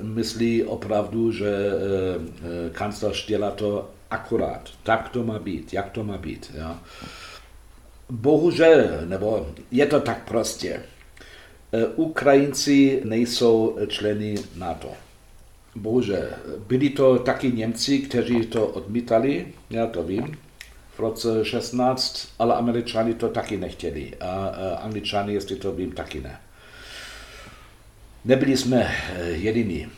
myslí 0.00 0.64
opravdu, 0.64 1.32
že 1.32 1.48
eh, 1.48 2.70
kancléř 2.72 3.26
dělá 3.26 3.50
to 3.50 3.90
akorát. 4.10 4.70
Tak 4.82 5.08
to 5.08 5.24
má 5.24 5.38
být, 5.38 5.74
jak 5.74 5.90
to 5.90 6.04
má 6.04 6.18
být. 6.18 6.52
Ja. 6.54 6.80
Bohužel, 8.10 8.84
nebo 9.04 9.46
je 9.70 9.86
to 9.86 10.00
tak 10.00 10.28
prostě. 10.28 10.82
Ukrajinci 11.96 13.00
nejsou 13.04 13.78
členy 13.88 14.34
NATO. 14.56 14.88
Bože, 15.74 16.30
byli 16.66 16.90
to 16.90 17.18
taky 17.18 17.52
Němci, 17.52 17.98
kteří 17.98 18.46
to 18.46 18.66
odmítali, 18.66 19.46
já 19.70 19.86
to 19.86 20.02
vím, 20.02 20.38
v 20.94 20.98
roce 21.00 21.44
16, 21.44 22.28
ale 22.38 22.54
Američani 22.54 23.14
to 23.14 23.28
taky 23.28 23.56
nechtěli 23.56 24.12
a, 24.20 24.46
Angličani, 24.82 25.34
jestli 25.34 25.56
to 25.56 25.72
vím, 25.72 25.92
taky 25.92 26.20
ne. 26.20 26.40
nebyli 28.24 28.56
jsme 28.56 28.94
jediní. 29.30 29.88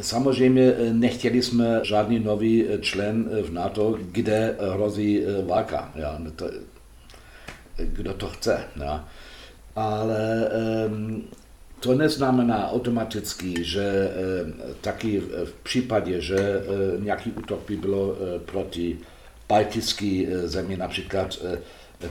Samozřejmě 0.00 0.74
nechtěli 0.92 1.42
jsme 1.42 1.80
žádný 1.82 2.18
nový 2.18 2.66
člen 2.80 3.28
v 3.42 3.52
NATO, 3.52 3.98
kde 4.00 4.56
hrozí 4.72 5.22
válka. 5.46 5.92
Kdo 7.76 8.14
to 8.14 8.28
chce. 8.28 8.64
Ja. 8.76 9.08
Ale 9.76 10.48
to 11.80 11.94
neznamená 11.94 12.70
automaticky, 12.70 13.64
že 13.64 14.10
taky 14.80 15.20
v 15.20 15.52
případě, 15.62 16.20
že 16.20 16.62
nějaký 16.98 17.32
útok 17.32 17.60
by 17.68 17.76
bylo 17.76 18.16
proti 18.44 18.98
baltické 19.48 20.24
země, 20.44 20.76
například 20.76 21.38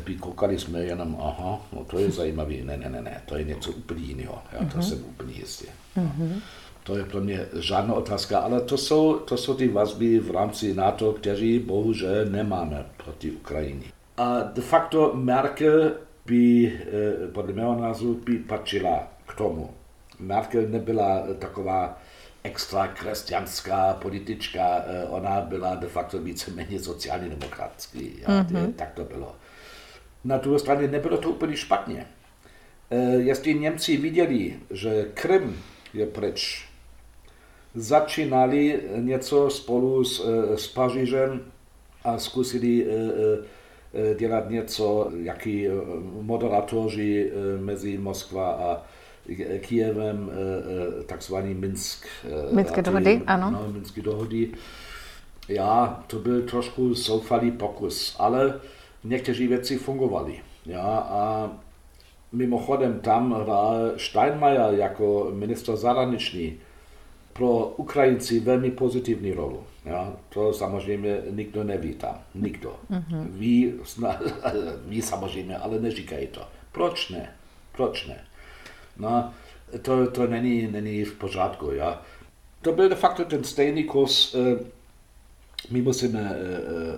by 0.06 0.16
koukali 0.16 0.60
jsme 0.60 0.80
jenom, 0.80 1.18
aha, 1.20 1.68
no 1.74 1.84
to 1.84 2.00
je 2.00 2.12
zajímavý, 2.12 2.62
ne, 2.62 2.78
ne, 2.78 2.90
ne, 2.90 3.02
ne, 3.02 3.22
to 3.26 3.38
je 3.38 3.44
něco 3.44 3.72
úplně 3.72 4.04
jiného, 4.04 4.42
já 4.54 4.60
to 4.60 4.66
mm-hmm. 4.66 4.82
jsem 4.82 5.00
úplně 5.10 5.34
jistý. 5.34 5.66
Mm-hmm. 5.98 6.40
To 6.84 6.98
je 6.98 7.04
pro 7.04 7.22
mě 7.22 7.46
žádná 7.60 7.94
otázka, 7.94 8.40
ale 8.40 8.62
to 8.62 8.78
jsou, 8.78 9.14
to 9.14 9.38
jsou 9.38 9.54
ty 9.54 9.68
vazby 9.68 10.20
v 10.20 10.32
rámci 10.32 10.74
NATO, 10.74 11.14
kteří 11.14 11.60
bohužel 11.60 12.26
nemáme 12.26 12.86
proti 13.04 13.32
Ukrajině. 13.32 13.86
A 14.18 14.42
de 14.54 14.62
facto 14.62 15.12
Merkel 15.16 15.92
by, 16.26 16.74
podle 17.32 17.54
mého 17.54 17.82
názoru, 17.82 18.22
by 18.26 18.38
patřila 18.38 19.08
k 19.30 19.36
tomu. 19.38 19.70
Merkel 20.20 20.68
nebyla 20.68 21.24
taková 21.40 22.02
extra 22.44 22.88
křesťanská 22.88 23.94
politička, 23.94 24.84
ona 25.10 25.42
byla 25.42 25.76
de 25.76 25.88
facto 25.88 26.20
víceméně 26.20 26.80
sociálně 26.80 27.30
demokratský. 27.30 28.20
Ja, 28.22 28.44
mm-hmm. 28.44 28.74
Tak 28.74 28.94
to 28.94 29.04
bylo. 29.04 29.36
Na 30.24 30.38
druhé 30.38 30.60
straně 30.60 30.88
nebylo 30.88 31.18
to 31.18 31.30
úplně 31.30 31.58
špatně. 31.58 32.08
Jestli 33.18 33.54
Němci 33.54 33.98
viděli, 33.98 34.60
že 34.72 35.06
Krym 35.14 35.58
je 35.94 36.06
pryč, 36.06 36.70
začínali 37.76 38.82
něco 38.96 39.50
spolu 39.50 40.04
s, 40.04 40.26
s 40.56 40.68
Pařížem 40.68 41.52
a 42.04 42.18
zkusili 42.18 42.88
dělat 44.18 44.50
něco, 44.50 45.12
jaký 45.20 45.68
moderatoři 46.22 47.32
mezi 47.60 47.98
Moskva 47.98 48.52
a 48.52 48.82
Kijevem, 49.60 50.32
takzvaný 51.06 51.54
Minsk. 51.54 52.06
Minské 52.52 52.82
dohody, 52.82 53.22
ano. 53.28 53.52
No, 53.52 53.72
Minské 53.74 54.02
dohody. 54.02 54.52
Já, 55.48 56.04
to 56.08 56.20
byl 56.20 56.42
trošku 56.42 56.94
zoufalý 56.94 57.52
pokus, 57.52 58.16
ale 58.20 58.60
někteří 59.04 59.48
věci 59.48 59.78
fungovaly. 59.78 60.40
Ja, 60.66 60.84
a 61.10 61.52
mimochodem 62.32 63.00
tam 63.00 63.34
hrál 63.34 63.92
Steinmeier 63.98 64.74
jako 64.74 65.32
minister 65.34 65.76
zahraniční 65.76 66.58
pro 67.34 67.74
Ukrajinci 67.78 68.40
velmi 68.40 68.72
pozitivní 68.72 69.34
rolu. 69.34 69.64
Ja, 69.86 70.14
to 70.30 70.54
samozřejmě 70.54 71.22
nikdo 71.30 71.64
neví 71.64 71.94
tam. 71.94 72.22
Nikdo. 72.36 72.76
Mm-hmm. 72.92 73.28
Ví, 73.30 73.74
ví 74.86 75.02
samozřejmě, 75.02 75.58
ale 75.58 75.80
neříkají 75.80 76.28
to. 76.28 76.42
Proč 76.72 77.10
ne? 77.10 77.30
Proč 77.72 78.08
ne? 78.08 78.26
No, 79.00 79.34
to, 79.82 80.12
to 80.12 80.28
není, 80.28 80.68
není 80.68 81.04
v 81.04 81.14
pořádku. 81.14 81.72
Ja. 81.72 82.02
To 82.62 82.72
byl 82.72 82.90
de 82.90 82.96
facto 82.96 83.26
ten 83.26 83.44
stejný 83.44 83.84
kurz. 83.84 84.36
My 85.72 85.82
musíme 85.82 86.36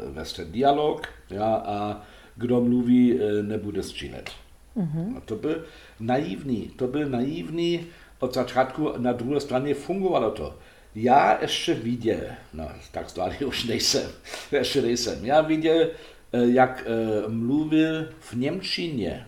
vést 0.10 0.34
ten 0.34 0.51
dialog 0.51 1.08
ja, 1.29 1.55
a 1.55 2.01
kdo 2.36 2.62
mluví, 2.62 3.20
nebude 3.41 3.84
střílet. 3.84 4.29
Mm-hmm. 4.77 5.17
A 5.17 5.20
to 5.20 5.36
byl 5.36 5.65
naivní. 6.00 6.67
To 6.75 6.88
byl 6.88 7.10
naivní 7.10 7.88
od 8.20 8.34
začátku. 8.34 8.93
Na 8.98 9.13
druhé 9.13 9.39
straně 9.39 9.74
fungovalo 9.74 10.31
to. 10.31 10.58
Já 10.96 11.41
ještě 11.41 11.74
viděl, 11.74 12.22
no 12.53 12.72
tak 12.91 13.10
stále 13.10 13.36
už 13.46 13.63
nejsem, 13.63 14.12
ještě 14.51 14.81
nejsem, 14.81 15.25
já 15.25 15.42
viděl, 15.42 15.87
jak 16.33 16.83
mluvil 17.27 18.09
v 18.20 18.33
Němčině 18.33 19.27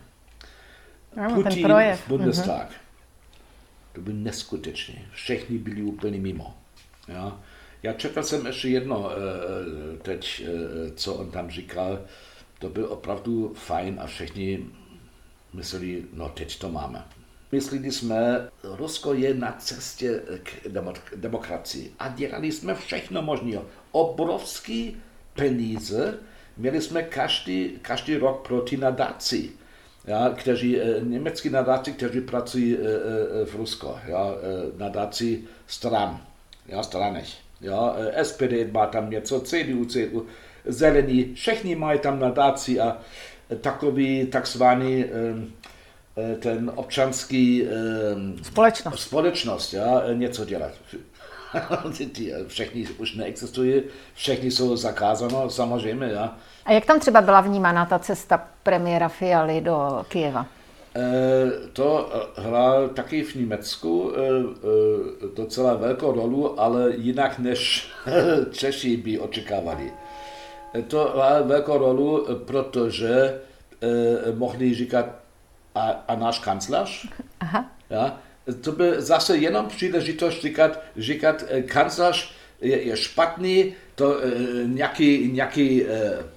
ano, 1.16 1.36
Putin 1.36 1.64
projev. 1.64 2.02
v 2.02 2.08
Bundestag. 2.08 2.70
Mm-hmm. 2.70 3.94
To 3.94 4.02
byl 4.02 4.14
neskutečný. 4.14 5.00
Všichni 5.12 5.58
byli 5.58 5.82
úplně 5.82 6.20
mimo. 6.20 6.58
Ja? 7.08 7.40
Já 7.84 7.94
čekal 7.94 8.24
jsem 8.24 8.46
ještě 8.46 8.68
jedno 8.68 9.10
teď, 10.02 10.44
co 10.96 11.14
on 11.14 11.32
tam 11.32 11.50
říkal. 11.50 12.00
To 12.60 12.70
byl 12.70 12.86
opravdu 12.86 13.54
fajn 13.56 14.00
a 14.02 14.08
všichni 14.08 14.66
mysleli, 15.54 16.04
no 16.14 16.30
teď 16.30 16.60
to 16.60 16.70
máme. 16.70 17.06
Mysleli 17.52 17.92
jsme, 17.92 18.50
Rusko 18.64 19.14
je 19.14 19.34
na 19.34 19.52
cestě 19.52 20.22
k 20.44 20.70
demokracii 21.16 21.94
a 22.00 22.08
dělali 22.08 22.52
jsme 22.52 22.76
všechno 22.76 23.22
možné. 23.22 23.60
Obrovský 23.92 24.98
peníze 25.34 26.20
měli 26.58 26.82
jsme 26.82 27.04
každý, 27.04 27.70
každý 27.82 28.16
rok 28.16 28.48
proti 28.48 28.78
nadaci, 28.78 29.52
ja, 30.06 30.30
kteří, 30.36 30.80
německý 31.04 31.50
nadaci, 31.50 31.92
kteří 31.92 32.22
pracují 32.22 32.78
v 33.46 33.56
Rusko, 33.56 34.00
ja, 34.08 34.28
nadaci 34.78 35.44
stran, 35.68 36.22
ja, 36.68 36.84
stranech. 36.84 37.30
Ja, 37.62 37.96
SPD 38.24 38.72
má 38.72 38.86
tam 38.86 39.10
něco, 39.10 39.40
CDU, 39.40 39.86
CDU, 39.86 40.26
zelení, 40.66 41.34
všichni 41.34 41.76
mají 41.76 42.00
tam 42.00 42.20
nadaci 42.20 42.80
a 42.80 42.98
takový 43.62 44.26
takzvaný 44.26 45.06
ten 46.40 46.72
občanský 46.76 47.68
společnost, 48.42 49.02
společnost 49.02 49.74
ja, 49.74 50.04
něco 50.14 50.46
dělat. 50.46 50.72
všechny 52.48 52.88
už 52.98 53.16
neexistují, 53.16 53.84
všechny 54.14 54.52
jsou 54.52 54.76
zakázáno, 54.76 55.50
samozřejmě. 55.50 56.08
Ja. 56.08 56.38
A 56.66 56.72
jak 56.72 56.86
tam 56.86 57.00
třeba 57.00 57.22
byla 57.22 57.42
vnímána 57.42 57.86
ta 57.86 58.00
cesta 58.00 58.48
premiéra 58.64 59.08
Fialy 59.08 59.62
do 59.62 60.06
Kijeva? 60.08 60.46
E, 60.96 61.70
to 61.74 62.10
hrál 62.36 62.90
taky 62.90 63.24
v 63.24 63.36
Německu 63.36 64.12
e, 64.16 64.20
e, 64.20 65.36
docela 65.36 65.74
velkou 65.74 66.12
rolu, 66.12 66.62
ale 66.62 66.92
jinak 66.96 67.40
než 67.40 67.90
Češi 68.52 68.98
by 68.98 69.20
očekávali. 69.20 69.92
To 70.88 71.12
hrál 71.16 71.44
velkou 71.44 71.78
rolu, 71.78 72.28
protože 72.46 73.40
mohli 74.36 74.74
říkat 74.74 75.06
a, 75.76 75.92
a 76.08 76.16
náš 76.16 76.40
kancléř. 76.40 77.08
Aha. 77.40 77.66
Ja, 77.90 78.18
to 78.62 78.72
by 78.72 78.92
zase 78.98 79.38
jenom 79.38 79.68
příležitost 79.68 80.42
říkat, 80.42 80.80
říkat 80.98 81.44
kancléř 81.66 82.32
je, 82.62 82.82
je 82.82 82.98
špatný, 82.98 83.74
to 83.96 84.24
e, 84.24 84.32
nějaký, 84.66 85.32
nějaký 85.32 85.84
e, 85.84 85.88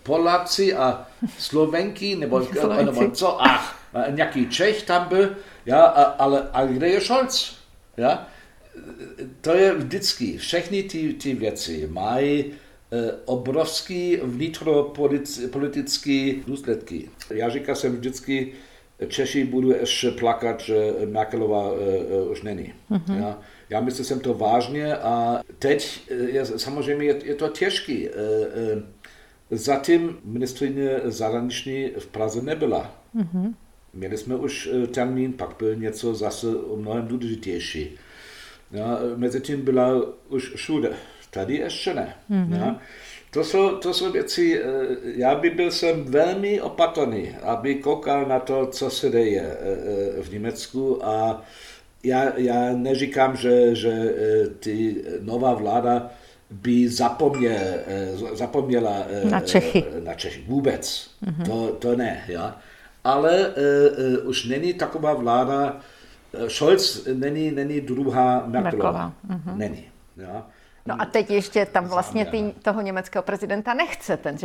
Poláci 0.02 0.74
a 0.74 1.06
Slovenky, 1.38 2.16
nebo, 2.16 2.48
nebo 2.84 3.10
co, 3.10 3.42
ach, 3.42 3.80
nějaký 4.10 4.48
Čech 4.48 4.82
tam 4.82 5.08
byl, 5.08 5.36
ja, 5.66 5.80
ale 6.18 6.48
a 6.52 6.64
kde 6.64 6.88
je 6.88 7.00
Scholz? 7.00 7.56
Ja? 7.96 8.28
To 9.40 9.54
je 9.54 9.74
vždycky, 9.74 10.38
všechny 10.38 10.82
ty, 10.82 11.14
ty 11.14 11.34
věci 11.34 11.88
mají 11.90 12.44
e, 12.44 12.52
obrovský 13.24 14.18
vnitropolitické 14.22 16.32
důsledky. 16.46 17.10
Já 17.30 17.48
říkal 17.48 17.74
jsem 17.74 17.96
vždycky, 17.96 18.52
Češi 19.08 19.44
budou 19.44 19.70
ještě 19.70 20.10
plakat, 20.10 20.60
že 20.60 20.92
Merkelová 21.06 21.72
uh, 21.72 21.78
uh, 21.78 22.30
už 22.30 22.42
není. 22.42 22.74
Mm-hmm. 22.90 23.18
Ja? 23.18 23.38
Já 23.70 23.80
myslím 23.80 24.04
jsem 24.04 24.20
to 24.20 24.34
vážně 24.34 24.96
a 24.96 25.40
teď 25.58 26.10
je, 26.26 26.46
samozřejmě 26.46 27.04
je, 27.04 27.16
je 27.24 27.34
to 27.34 27.48
těžký. 27.48 28.08
Zatím 29.50 30.18
ministrině 30.24 31.00
zahraniční 31.04 31.90
v 31.98 32.06
Praze 32.06 32.42
nebyla. 32.42 32.94
Mm-hmm. 33.16 33.54
Měli 33.94 34.18
jsme 34.18 34.36
už 34.36 34.70
termín, 34.94 35.32
pak 35.32 35.56
byl 35.58 35.76
něco 35.76 36.14
zase 36.14 36.46
mnohem 36.76 37.06
důležitější. 37.06 37.90
Ja, 38.72 38.98
Mezitím 39.16 39.64
byla 39.64 40.02
už 40.28 40.52
všude. 40.54 40.92
Tady 41.30 41.54
ještě 41.54 41.94
ne. 41.94 42.14
Mm-hmm. 42.30 42.56
Ja? 42.56 42.80
To 43.30 43.44
jsou, 43.44 43.76
to 43.76 43.94
jsou 43.94 44.12
věci, 44.12 44.62
já 45.04 45.34
by 45.34 45.50
byl 45.50 45.70
jsem 45.70 46.04
velmi 46.04 46.60
opatrný, 46.60 47.30
aby 47.42 47.74
koukal 47.74 48.26
na 48.26 48.38
to, 48.38 48.66
co 48.66 48.90
se 48.90 49.10
děje 49.10 49.56
v 50.22 50.32
Německu 50.32 51.06
a 51.06 51.42
já, 52.04 52.38
já 52.38 52.72
neříkám, 52.72 53.36
že, 53.36 53.74
že 53.74 54.14
ty 54.60 55.04
nová 55.20 55.54
vláda 55.54 56.10
by 56.50 56.88
zapomněl, 56.88 57.60
zapomněla 58.32 59.06
na 59.30 59.40
Čechy. 59.40 59.84
Na 60.04 60.14
Čechy. 60.14 60.44
Vůbec. 60.46 61.10
Mm-hmm. 61.24 61.46
To, 61.46 61.72
to 61.72 61.96
ne. 61.96 62.24
Ja? 62.28 62.58
Ale 63.04 63.48
uh, 64.22 64.28
už 64.28 64.44
není 64.44 64.72
taková 64.74 65.14
vláda, 65.14 65.80
Scholz 66.48 67.06
není, 67.14 67.50
není 67.50 67.80
druhá 67.80 68.44
Merkelová. 68.46 68.62
Merkelová. 68.62 69.12
Mm-hmm. 69.28 69.56
Není. 69.56 69.84
Ja? 70.16 70.46
No 70.86 71.02
a 71.02 71.04
teď 71.04 71.30
ještě 71.30 71.66
tam 71.66 71.88
vlastně 71.88 72.24
tý, 72.24 72.52
toho 72.62 72.80
německého 72.80 73.22
prezidenta 73.22 73.74
nechce 73.74 74.16
ten, 74.16 74.36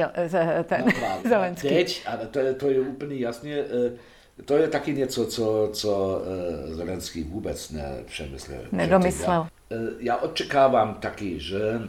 ten 0.64 0.86
no, 1.02 1.30
Zelenský. 1.30 1.70
Teď, 1.70 2.08
ale 2.08 2.28
to, 2.28 2.40
to 2.58 2.70
je 2.70 2.80
úplně 2.80 3.16
jasně, 3.16 3.64
To 4.46 4.58
je 4.58 4.68
taky 4.68 4.94
něco, 4.94 5.26
co, 5.26 5.70
co 5.74 6.22
Zelenský 6.66 7.24
vůbec 7.24 7.70
nepřemyslel. 7.72 8.62
Nedomyslel. 8.72 9.48
Já, 9.70 9.78
já 10.00 10.18
očekávám 10.18 10.94
taky, 10.94 11.40
že, 11.40 11.82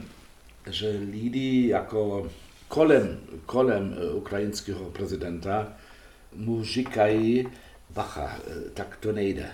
že 0.70 0.88
lidi 0.90 1.68
jako 1.68 2.30
kolem, 2.68 3.20
kolem 3.46 3.96
ukrajinského 4.12 4.84
prezidenta 4.84 5.72
mu 6.34 6.64
říkají, 6.64 7.48
bacha, 7.90 8.36
tak 8.74 8.96
to 9.00 9.12
nejde. 9.12 9.46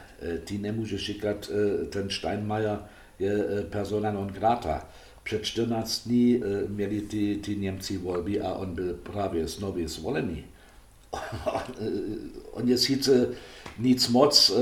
Ty 0.45 0.59
nemůžeš 0.59 1.07
říkat, 1.07 1.51
ten 1.91 2.11
Steinmeier 2.11 2.79
je 3.19 3.63
persona 3.71 4.13
non 4.13 4.27
grata. 4.27 4.89
Před 5.23 5.45
14 5.45 6.05
dní 6.07 6.43
měli 6.69 7.01
ty, 7.01 7.37
ty 7.37 7.57
Němci 7.57 7.99
volby 7.99 8.41
a 8.41 8.53
on 8.53 8.75
byl 8.75 8.95
právě 8.95 9.49
znovu 9.49 9.89
zvolený. 9.89 10.45
on 12.53 12.69
je 12.69 12.79
sice 12.79 13.29
nic 13.79 14.09
moc, 14.09 14.53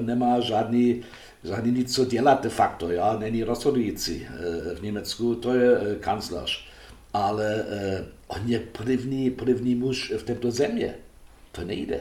nemá 0.00 0.40
žádný, 0.40 1.02
žádný 1.44 1.70
nic 1.70 1.94
co 1.94 2.04
dělat 2.04 2.42
de 2.42 2.48
facto, 2.48 2.90
ja? 2.90 3.16
není 3.18 3.44
rozhodující 3.44 4.26
v 4.74 4.82
Německu, 4.82 5.34
to 5.34 5.54
je 5.54 5.96
kancléř. 6.00 6.68
Ale 7.12 7.64
on 8.26 8.40
je 8.46 8.60
první, 8.60 9.30
první 9.30 9.74
muž 9.74 10.12
v 10.18 10.22
této 10.22 10.50
země. 10.50 10.94
To 11.52 11.64
nejde. 11.64 12.00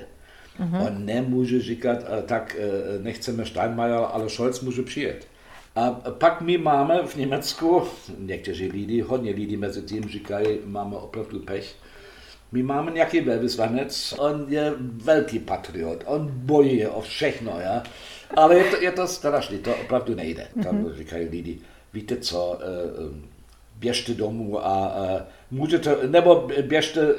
Mm-hmm. 0.60 0.88
On 0.88 1.06
nemůže 1.06 1.62
říkat, 1.62 1.98
tak 2.26 2.56
nechceme 3.02 3.46
Steinmeier, 3.46 4.00
ale 4.12 4.30
Scholz 4.30 4.62
může 4.62 4.84
přijet. 4.84 5.28
A 5.76 5.92
pak 6.12 6.42
my 6.42 6.58
máme 6.58 7.08
v 7.08 7.16
Německu, 7.16 7.84
někteří 8.18 8.72
lidi, 8.72 9.02
hodně 9.02 9.32
lidí 9.32 9.58
mezi 9.58 9.82
tím 9.82 10.04
říkají, 10.04 10.60
máme 10.66 10.96
opravdu 10.96 11.40
pech, 11.40 11.76
my 12.52 12.64
máme 12.64 12.92
nějaký 12.92 13.22
velvyslanec, 13.22 14.14
on 14.18 14.46
je 14.48 14.74
velký 14.80 15.40
patriot, 15.40 16.04
on 16.06 16.32
bojuje 16.34 16.90
o 16.90 17.02
všechno, 17.02 17.60
ja? 17.60 17.84
ale 18.38 18.58
je 18.58 18.64
to, 18.64 18.82
je 18.82 18.92
to 18.92 19.08
strašný, 19.08 19.58
to 19.58 19.76
opravdu 19.76 20.16
nejde. 20.16 20.48
Tam 20.64 20.84
mm-hmm. 20.84 20.94
říkají 20.94 21.28
lidi, 21.30 21.60
víte 21.94 22.18
co, 22.18 22.60
běžte 23.76 24.14
domů 24.14 24.66
a 24.66 24.96
můžete, 25.52 26.08
nebo 26.08 26.50
běžte, 26.62 27.16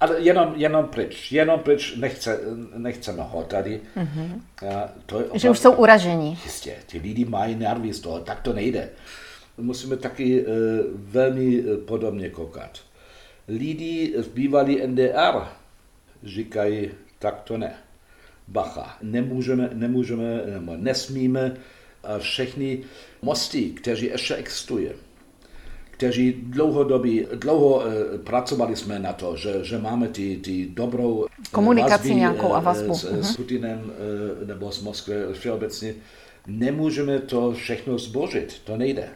ale 0.00 0.20
jenom, 0.20 0.52
jenom 0.56 0.86
pryč, 0.86 1.32
jenom 1.32 1.60
pryč, 1.60 1.96
nechce, 1.96 2.40
nechceme 2.76 3.22
ho 3.22 3.42
tady. 3.42 3.80
Mm-hmm. 3.96 4.40
To 5.06 5.18
je 5.18 5.24
opravdu, 5.24 5.38
že 5.38 5.50
už 5.50 5.58
jsou 5.58 5.72
uražení. 5.72 6.38
Jistě, 6.44 6.76
ty 6.86 6.98
lidi 6.98 7.24
mají 7.24 7.54
nervy 7.54 7.92
z 7.92 8.00
toho, 8.00 8.20
tak 8.20 8.40
to 8.40 8.52
nejde. 8.52 8.88
Musíme 9.58 9.96
taky 9.96 10.46
uh, 10.46 10.52
velmi 10.94 11.62
podobně 11.86 12.30
koukat 12.30 12.80
lidi 13.48 14.14
z 14.16 14.28
bývalý 14.28 14.86
NDR 14.86 15.40
říkají, 16.22 16.90
tak 17.18 17.40
to 17.40 17.58
ne. 17.58 17.74
Bacha, 18.48 18.98
nemůžeme, 19.02 19.70
nemůžeme, 19.72 20.42
nebo 20.46 20.76
nesmíme 20.76 21.56
všechny 22.18 22.84
mosty, 23.22 23.70
kteří 23.70 24.06
ještě 24.06 24.34
existují, 24.34 24.88
kteří 25.96 26.32
dlouhodobí, 26.32 27.26
dlouho 27.34 27.76
uh, 27.76 27.82
pracovali 28.24 28.76
jsme 28.76 28.98
na 28.98 29.12
to, 29.12 29.36
že, 29.36 29.64
že 29.64 29.78
máme 29.78 30.08
ty, 30.08 30.36
ty 30.36 30.66
dobrou 30.66 31.26
komunikaci 31.52 32.08
vazby, 32.08 32.14
nějakou 32.14 32.54
a 32.54 32.60
vazbu. 32.60 32.94
S, 32.94 33.04
uh-huh. 33.04 33.20
s 33.20 33.36
Putinem 33.36 33.92
nebo 34.46 34.72
s 34.72 34.82
Moskvou 34.82 35.14
všeobecně. 35.32 35.94
Nemůžeme 36.46 37.18
to 37.18 37.52
všechno 37.52 37.98
zbožit, 37.98 38.60
to 38.64 38.76
nejde. 38.76 39.08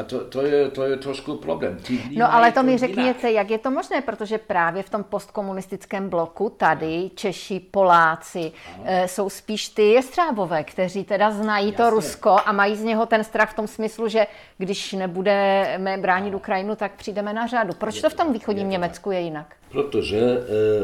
A 0.00 0.02
to, 0.02 0.24
to, 0.24 0.42
je, 0.42 0.70
to 0.70 0.82
je 0.84 0.96
trošku 0.96 1.36
problém. 1.36 1.78
No 2.16 2.34
ale 2.34 2.52
to 2.52 2.62
mi 2.62 2.78
řekněte, 2.78 3.28
jinak. 3.28 3.42
jak 3.42 3.50
je 3.50 3.58
to 3.58 3.70
možné, 3.70 4.00
protože 4.00 4.38
právě 4.38 4.82
v 4.82 4.90
tom 4.90 5.04
postkomunistickém 5.04 6.08
bloku 6.08 6.52
tady 6.56 7.10
Češi, 7.14 7.60
Poláci 7.60 8.52
e, 8.84 9.08
jsou 9.08 9.30
spíš 9.30 9.68
ty 9.68 9.82
jestřábové, 9.82 10.64
kteří 10.64 11.04
teda 11.04 11.30
znají 11.30 11.66
Jasně. 11.66 11.84
to 11.84 11.90
Rusko 11.90 12.36
a 12.44 12.52
mají 12.52 12.76
z 12.76 12.82
něho 12.82 13.06
ten 13.06 13.24
strach 13.24 13.52
v 13.52 13.56
tom 13.56 13.66
smyslu, 13.66 14.08
že 14.08 14.26
když 14.58 14.92
nebudeme 14.92 15.98
bránit 15.98 16.34
Ukrajinu, 16.34 16.76
tak 16.76 16.92
přijdeme 16.92 17.32
na 17.32 17.46
řadu. 17.46 17.72
Proč 17.78 17.96
je 17.96 18.02
to 18.02 18.10
v 18.10 18.14
tom 18.14 18.32
východním 18.32 18.66
je 18.66 18.70
Německu 18.70 19.10
je 19.10 19.20
jinak? 19.20 19.56
Protože 19.70 20.20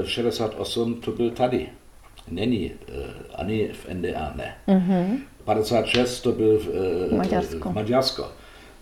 v 0.03 0.11
68 0.11 0.95
to 0.95 1.11
byl 1.11 1.31
tady. 1.31 1.69
Není 2.31 2.67
e, 2.67 2.75
ani 3.35 3.69
v 3.69 3.89
NDA, 3.95 4.33
ne. 4.37 4.57
Mm-hmm. 4.69 5.19
56 5.45 6.21
to 6.21 6.33
byl 6.33 6.59
v, 6.59 6.69
Maďarsko. 7.17 7.71
v 7.71 7.75
Maďarsko. 7.75 8.27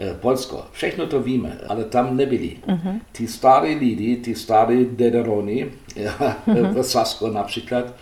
Eh, 0.00 0.14
Polsko, 0.14 0.66
všechno 0.72 1.06
to 1.06 1.22
víme, 1.22 1.58
ale 1.68 1.84
tam 1.84 2.16
nebyli. 2.16 2.56
Uh-huh. 2.66 3.00
Ty 3.12 3.28
staré 3.28 3.68
lidi, 3.68 4.16
ty 4.16 4.34
staré 4.34 4.84
dederony, 4.84 5.72
uh-huh. 5.88 6.72
v 6.74 6.82
Sasko 6.82 7.30
například, 7.30 7.94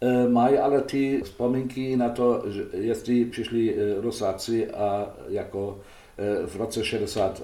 eh, 0.00 0.28
mají 0.28 0.58
ale 0.58 0.80
ty 0.80 1.20
vzpomínky 1.24 1.96
na 1.96 2.08
to, 2.08 2.44
že 2.46 2.62
jestli 2.72 3.24
přišli 3.24 3.74
eh, 3.74 4.00
Rusáci 4.00 4.70
a 4.70 5.06
jako 5.28 5.80
v 6.46 6.56
roce 6.56 6.84
60, 6.84 7.42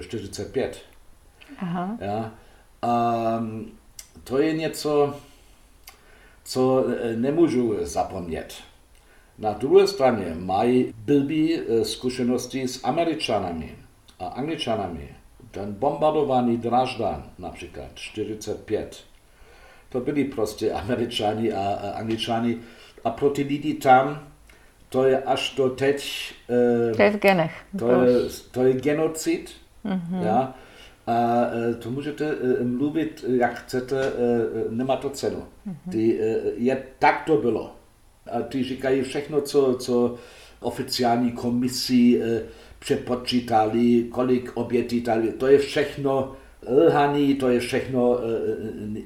45. 0.00 0.78
Aha. 1.58 1.96
Ja? 2.00 2.34
A 2.82 3.38
mm, 3.40 3.72
to 4.24 4.38
je 4.38 4.52
něco, 4.52 5.14
co 6.44 6.86
nemůžu 7.16 7.76
zapomnět. 7.80 8.54
Na 9.38 9.52
druhé 9.52 9.86
straně 9.86 10.34
mají 10.38 10.94
blbý 10.96 11.54
e, 11.54 11.84
zkušenosti 11.84 12.68
s 12.68 12.84
Američanami 12.84 13.76
a 14.18 14.26
Angličanami. 14.26 15.08
Ten 15.50 15.72
bombardovaný 15.72 16.56
Draždan 16.56 17.24
například, 17.38 17.88
45. 17.94 19.04
To 19.88 20.00
byli 20.00 20.24
prostě 20.24 20.72
Američani 20.72 21.52
a, 21.52 21.60
a 21.60 21.90
Angličani. 21.90 22.58
A 23.04 23.10
pro 23.10 23.30
ty 23.30 23.42
lidi 23.42 23.74
tam, 23.74 24.28
to 24.88 25.04
je 25.04 25.22
až 25.22 25.54
do 25.56 25.68
teď... 25.68 26.32
E, 26.90 26.94
to 26.94 27.02
je 27.02 27.10
v 27.10 27.16
genech. 27.16 27.52
To 27.78 28.02
je, 28.02 28.18
to 28.50 28.64
je 28.64 28.72
genocid. 28.72 29.50
Mm-hmm. 29.84 30.22
Ja? 30.22 30.54
A 31.06 31.46
e, 31.70 31.74
to 31.74 31.90
můžete 31.90 32.36
mluvit, 32.62 33.24
jak 33.28 33.54
chcete, 33.54 34.12
nemá 34.70 34.96
to 34.96 35.10
cenu. 35.10 35.44
Mm-hmm. 35.66 35.90
Ty, 35.90 36.20
je, 36.56 36.82
tak 36.98 37.22
to 37.26 37.36
bylo. 37.36 37.72
A 38.32 38.42
ty 38.42 38.64
říkají 38.64 39.02
všechno, 39.02 39.40
co, 39.40 39.76
co 39.80 40.14
oficiální 40.60 41.32
komisi 41.32 42.22
e, 42.22 42.42
přepočítali, 42.78 44.04
kolik 44.10 44.50
obětí 44.54 45.00
dali. 45.00 45.32
To 45.32 45.46
je 45.46 45.58
všechno 45.58 46.32
lhaný, 46.86 47.34
to 47.34 47.48
je 47.48 47.60
všechno 47.60 48.18
e, 48.18 48.22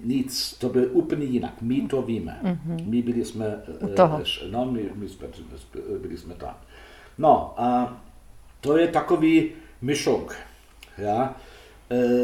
nic, 0.05 0.57
to 0.61 0.69
bylo 0.69 0.87
úplně 0.87 1.25
jinak. 1.25 1.63
My 1.63 1.81
to 1.81 2.03
víme. 2.03 2.41
Mm-hmm. 2.43 2.89
My 2.89 3.03
byli 3.03 3.25
jsme, 3.25 3.63
toho. 3.97 4.23
no, 4.51 4.65
my, 4.65 4.91
my 4.95 5.09
jsme, 5.09 5.29
byli 5.99 6.17
jsme 6.17 6.35
tam. 6.35 6.57
No 7.19 7.55
a 7.57 8.01
to 8.61 8.77
je 8.77 8.89
takový 8.89 9.51
myšok, 9.83 10.37
ja, 10.99 11.37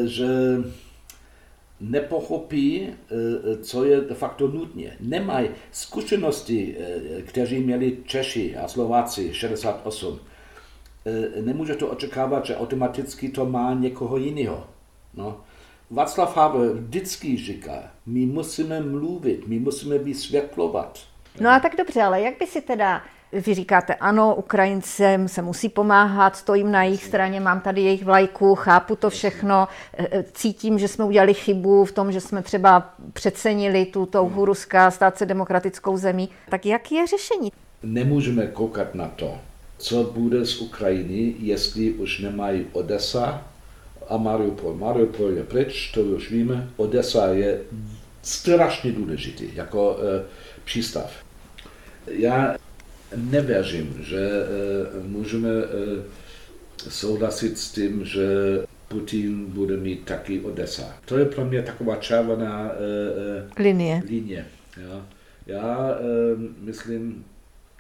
že 0.05 0.27
nepochopí, 1.81 2.83
e, 2.83 3.57
co 3.57 3.85
je 3.85 4.01
de 4.01 4.15
facto 4.15 4.49
nutně. 4.49 4.97
Nemají 5.01 5.49
zkušenosti, 5.73 6.77
e, 6.79 7.23
kteří 7.23 7.61
měli 7.61 7.99
Češi 8.05 8.57
a 8.57 8.69
Slováci 8.69 9.35
68. 9.35 10.21
E, 11.07 11.43
nemůže 11.43 11.75
to 11.75 11.89
očekávat, 11.89 12.47
že 12.47 12.57
automaticky 12.57 13.29
to 13.29 13.47
má 13.47 13.75
někoho 13.75 14.17
jiného. 14.17 14.67
No. 15.15 15.41
Václav 15.91 16.37
Havel 16.37 16.75
vždycky 16.75 17.37
říká, 17.37 17.91
my 18.07 18.27
musíme 18.27 18.81
mluvit, 18.81 19.47
my 19.47 19.59
musíme 19.59 19.99
vysvětlovat. 19.99 21.01
No 21.41 21.51
a 21.51 21.61
tak 21.61 21.77
dobře, 21.77 22.03
ale 22.03 22.21
jak 22.21 22.39
by 22.39 22.47
si 22.47 22.61
teda 22.61 23.03
vy 23.35 23.55
říkáte, 23.55 23.95
ano, 23.95 24.35
Ukrajincem 24.35 25.29
se 25.29 25.43
musí 25.43 25.69
pomáhat, 25.69 26.37
stojím 26.37 26.73
na 26.73 26.83
jejich 26.83 27.05
straně, 27.05 27.41
mám 27.41 27.61
tady 27.61 27.83
jejich 27.83 28.05
vlajku, 28.05 28.55
chápu 28.55 28.97
to 28.97 29.11
všechno, 29.11 29.69
e, 29.97 30.19
e, 30.19 30.25
cítím, 30.33 30.79
že 30.79 30.89
jsme 30.89 31.05
udělali 31.05 31.35
chybu 31.35 31.85
v 31.85 31.93
tom, 31.93 32.13
že 32.13 32.21
jsme 32.21 32.43
třeba 32.43 32.95
přecenili 33.13 33.87
tu 33.87 34.07
touhu 34.07 34.45
Ruska 34.45 34.91
stát 34.91 35.19
se 35.19 35.27
demokratickou 35.27 35.97
zemí. 35.97 36.29
Tak 36.51 36.67
jak 36.67 36.93
je 36.93 37.07
řešení? 37.07 37.53
Nemůžeme 37.83 38.47
koukat 38.47 38.95
na 38.95 39.09
to, 39.09 39.39
co 39.79 40.03
bude 40.05 40.47
z 40.47 40.61
Ukrajiny, 40.61 41.35
jestli 41.39 41.93
už 41.93 42.19
nemají 42.19 42.67
Odessa 42.73 43.43
a 44.09 44.17
Mariupol. 44.17 44.75
Mariupol 44.75 45.31
je 45.31 45.45
pryč, 45.45 45.91
to 45.95 46.01
už 46.01 46.31
víme. 46.31 46.69
Odessa 46.77 47.27
je 47.27 47.61
strašně 48.23 48.93
důležitý 48.93 49.45
jako 49.55 49.97
e, 49.99 50.25
přístav. 50.65 51.11
Já 52.07 52.55
nevěřím, 53.17 53.97
že 54.03 54.19
eh, 54.19 55.09
můžeme 55.09 55.49
eh, 55.49 56.03
souhlasit 56.77 57.59
s 57.59 57.73
tím, 57.73 58.05
že 58.05 58.27
Putin 58.89 59.47
bude 59.47 59.77
mít 59.77 60.05
taky 60.05 60.41
Odessa. 60.41 60.99
To 61.05 61.19
je 61.19 61.25
pro 61.25 61.45
mě 61.45 61.63
taková 61.63 61.97
červená 61.97 62.71
eh, 62.73 63.63
linie. 63.63 64.03
linie 64.09 64.47
ja. 64.77 65.07
Já 65.47 65.99
myslím, 66.61 67.25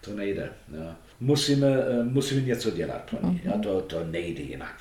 to 0.05 0.15
nejde. 0.15 0.49
Ja. 0.79 0.97
Musíme, 1.21 1.69
musíme 2.03 2.41
něco 2.41 2.71
dělat 2.71 3.11
pro 3.11 3.31
ní. 3.31 3.41
Ja, 3.45 3.59
to, 3.59 3.81
to 3.81 4.05
nejde 4.05 4.43
jinak. 4.43 4.75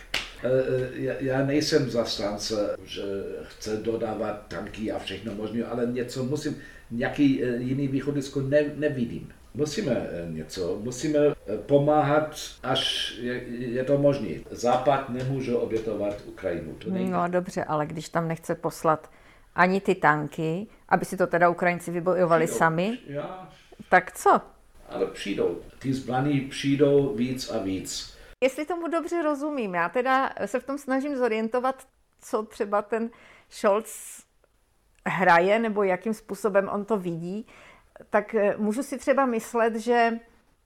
Já 1.20 1.46
nejsem 1.46 1.89
zastánce, 1.89 2.78
že 2.86 3.02
chce 3.44 3.78
dodávat 3.78 4.46
tanky 4.48 4.92
a 4.92 5.00
všechno 5.00 5.36
možné, 5.36 5.63
ale 5.63 5.86
něco 5.86 6.24
musím, 6.24 6.56
nějaký 6.92 7.42
jiný 7.58 7.88
východisko 7.88 8.42
ne, 8.42 8.63
nevidím. 8.76 9.30
Musíme 9.54 10.08
něco, 10.28 10.80
musíme 10.84 11.20
pomáhat, 11.66 12.38
až 12.63 13.13
je, 13.22 13.34
je 13.48 13.84
to 13.84 13.98
možné. 13.98 14.30
Západ 14.52 15.10
nemůže 15.10 15.56
obětovat 15.56 16.22
Ukrajinu. 16.26 16.74
To 16.74 16.89
no 16.89 17.28
dobře, 17.28 17.63
ale 17.63 17.86
když 17.86 18.10
tam 18.10 18.28
nechce 18.28 18.56
poslat 18.56 19.12
ani 19.56 19.82
ty 19.82 19.96
tanky, 19.96 20.68
aby 20.89 21.06
si 21.06 21.18
to 21.18 21.28
teda 21.28 21.50
Ukrajinci 21.50 21.92
vybojovali 21.92 22.46
přijdou. 22.46 22.58
sami, 22.58 22.98
Já. 23.08 23.50
tak 23.89 24.12
co? 24.12 24.42
Ale 24.89 25.06
přijdou. 25.06 25.62
Ty 25.80 25.94
zbraní 25.94 26.42
přijdou 26.42 27.16
víc 27.16 27.50
a 27.52 27.58
víc. 27.58 28.18
Jestli 28.44 28.66
tomu 28.66 28.88
dobře 28.88 29.22
rozumím, 29.22 29.74
já 29.74 29.89
teda 29.89 30.34
se 30.46 30.60
v 30.60 30.63
tom 30.63 30.78
snažím 30.78 31.16
zorientovat, 31.16 31.88
co 32.22 32.44
třeba 32.44 32.82
ten 32.82 33.10
Scholz 33.50 34.24
hraje, 35.06 35.60
nebo 35.60 35.84
jakým 35.84 36.13
způsobem 36.13 36.70
on 36.74 36.86
to 36.86 36.98
vidí, 36.98 37.46
tak 38.10 38.36
eh, 38.36 38.56
můžu 38.58 38.84
si 38.84 38.97
třeba 38.97 39.25
myslet, 39.25 39.75
že 39.75 40.19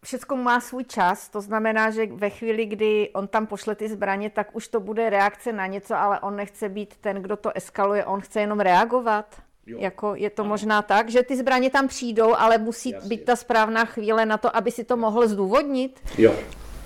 všechno 0.03 0.35
má 0.35 0.59
svůj 0.59 0.83
čas, 0.83 1.29
to 1.29 1.41
znamená, 1.41 1.91
že 1.91 2.05
ve 2.05 2.29
chvíli, 2.29 2.65
kdy 2.65 3.09
on 3.13 3.27
tam 3.27 3.47
pošle 3.47 3.75
ty 3.75 3.89
zbraně, 3.89 4.29
tak 4.29 4.55
už 4.55 4.67
to 4.67 4.79
bude 4.79 5.09
reakce 5.09 5.53
na 5.53 5.67
něco, 5.67 5.95
ale 5.95 6.19
on 6.19 6.35
nechce 6.35 6.69
být 6.69 6.97
ten, 6.97 7.21
kdo 7.21 7.35
to 7.37 7.51
eskaluje, 7.55 8.05
on 8.05 8.21
chce 8.21 8.41
jenom 8.41 8.59
reagovat. 8.59 9.35
Jo. 9.65 9.77
Jako 9.81 10.15
je 10.15 10.29
to 10.29 10.41
ano. 10.41 10.49
možná 10.49 10.81
tak, 10.81 11.09
že 11.09 11.23
ty 11.23 11.37
zbraně 11.37 11.69
tam 11.69 11.87
přijdou, 11.87 12.35
ale 12.35 12.57
musí 12.57 12.89
Jasně. 12.89 13.09
být 13.09 13.25
ta 13.25 13.35
správná 13.35 13.85
chvíle 13.85 14.25
na 14.25 14.37
to, 14.37 14.55
aby 14.55 14.71
si 14.71 14.83
to 14.83 14.97
mohl 14.97 15.27
zdůvodnit? 15.27 15.99
Jo, 16.17 16.35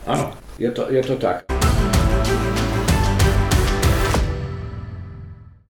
ano, 0.07 0.33
je 0.59 0.71
to, 0.71 0.91
je 0.91 1.03
to 1.03 1.17
tak. 1.17 1.70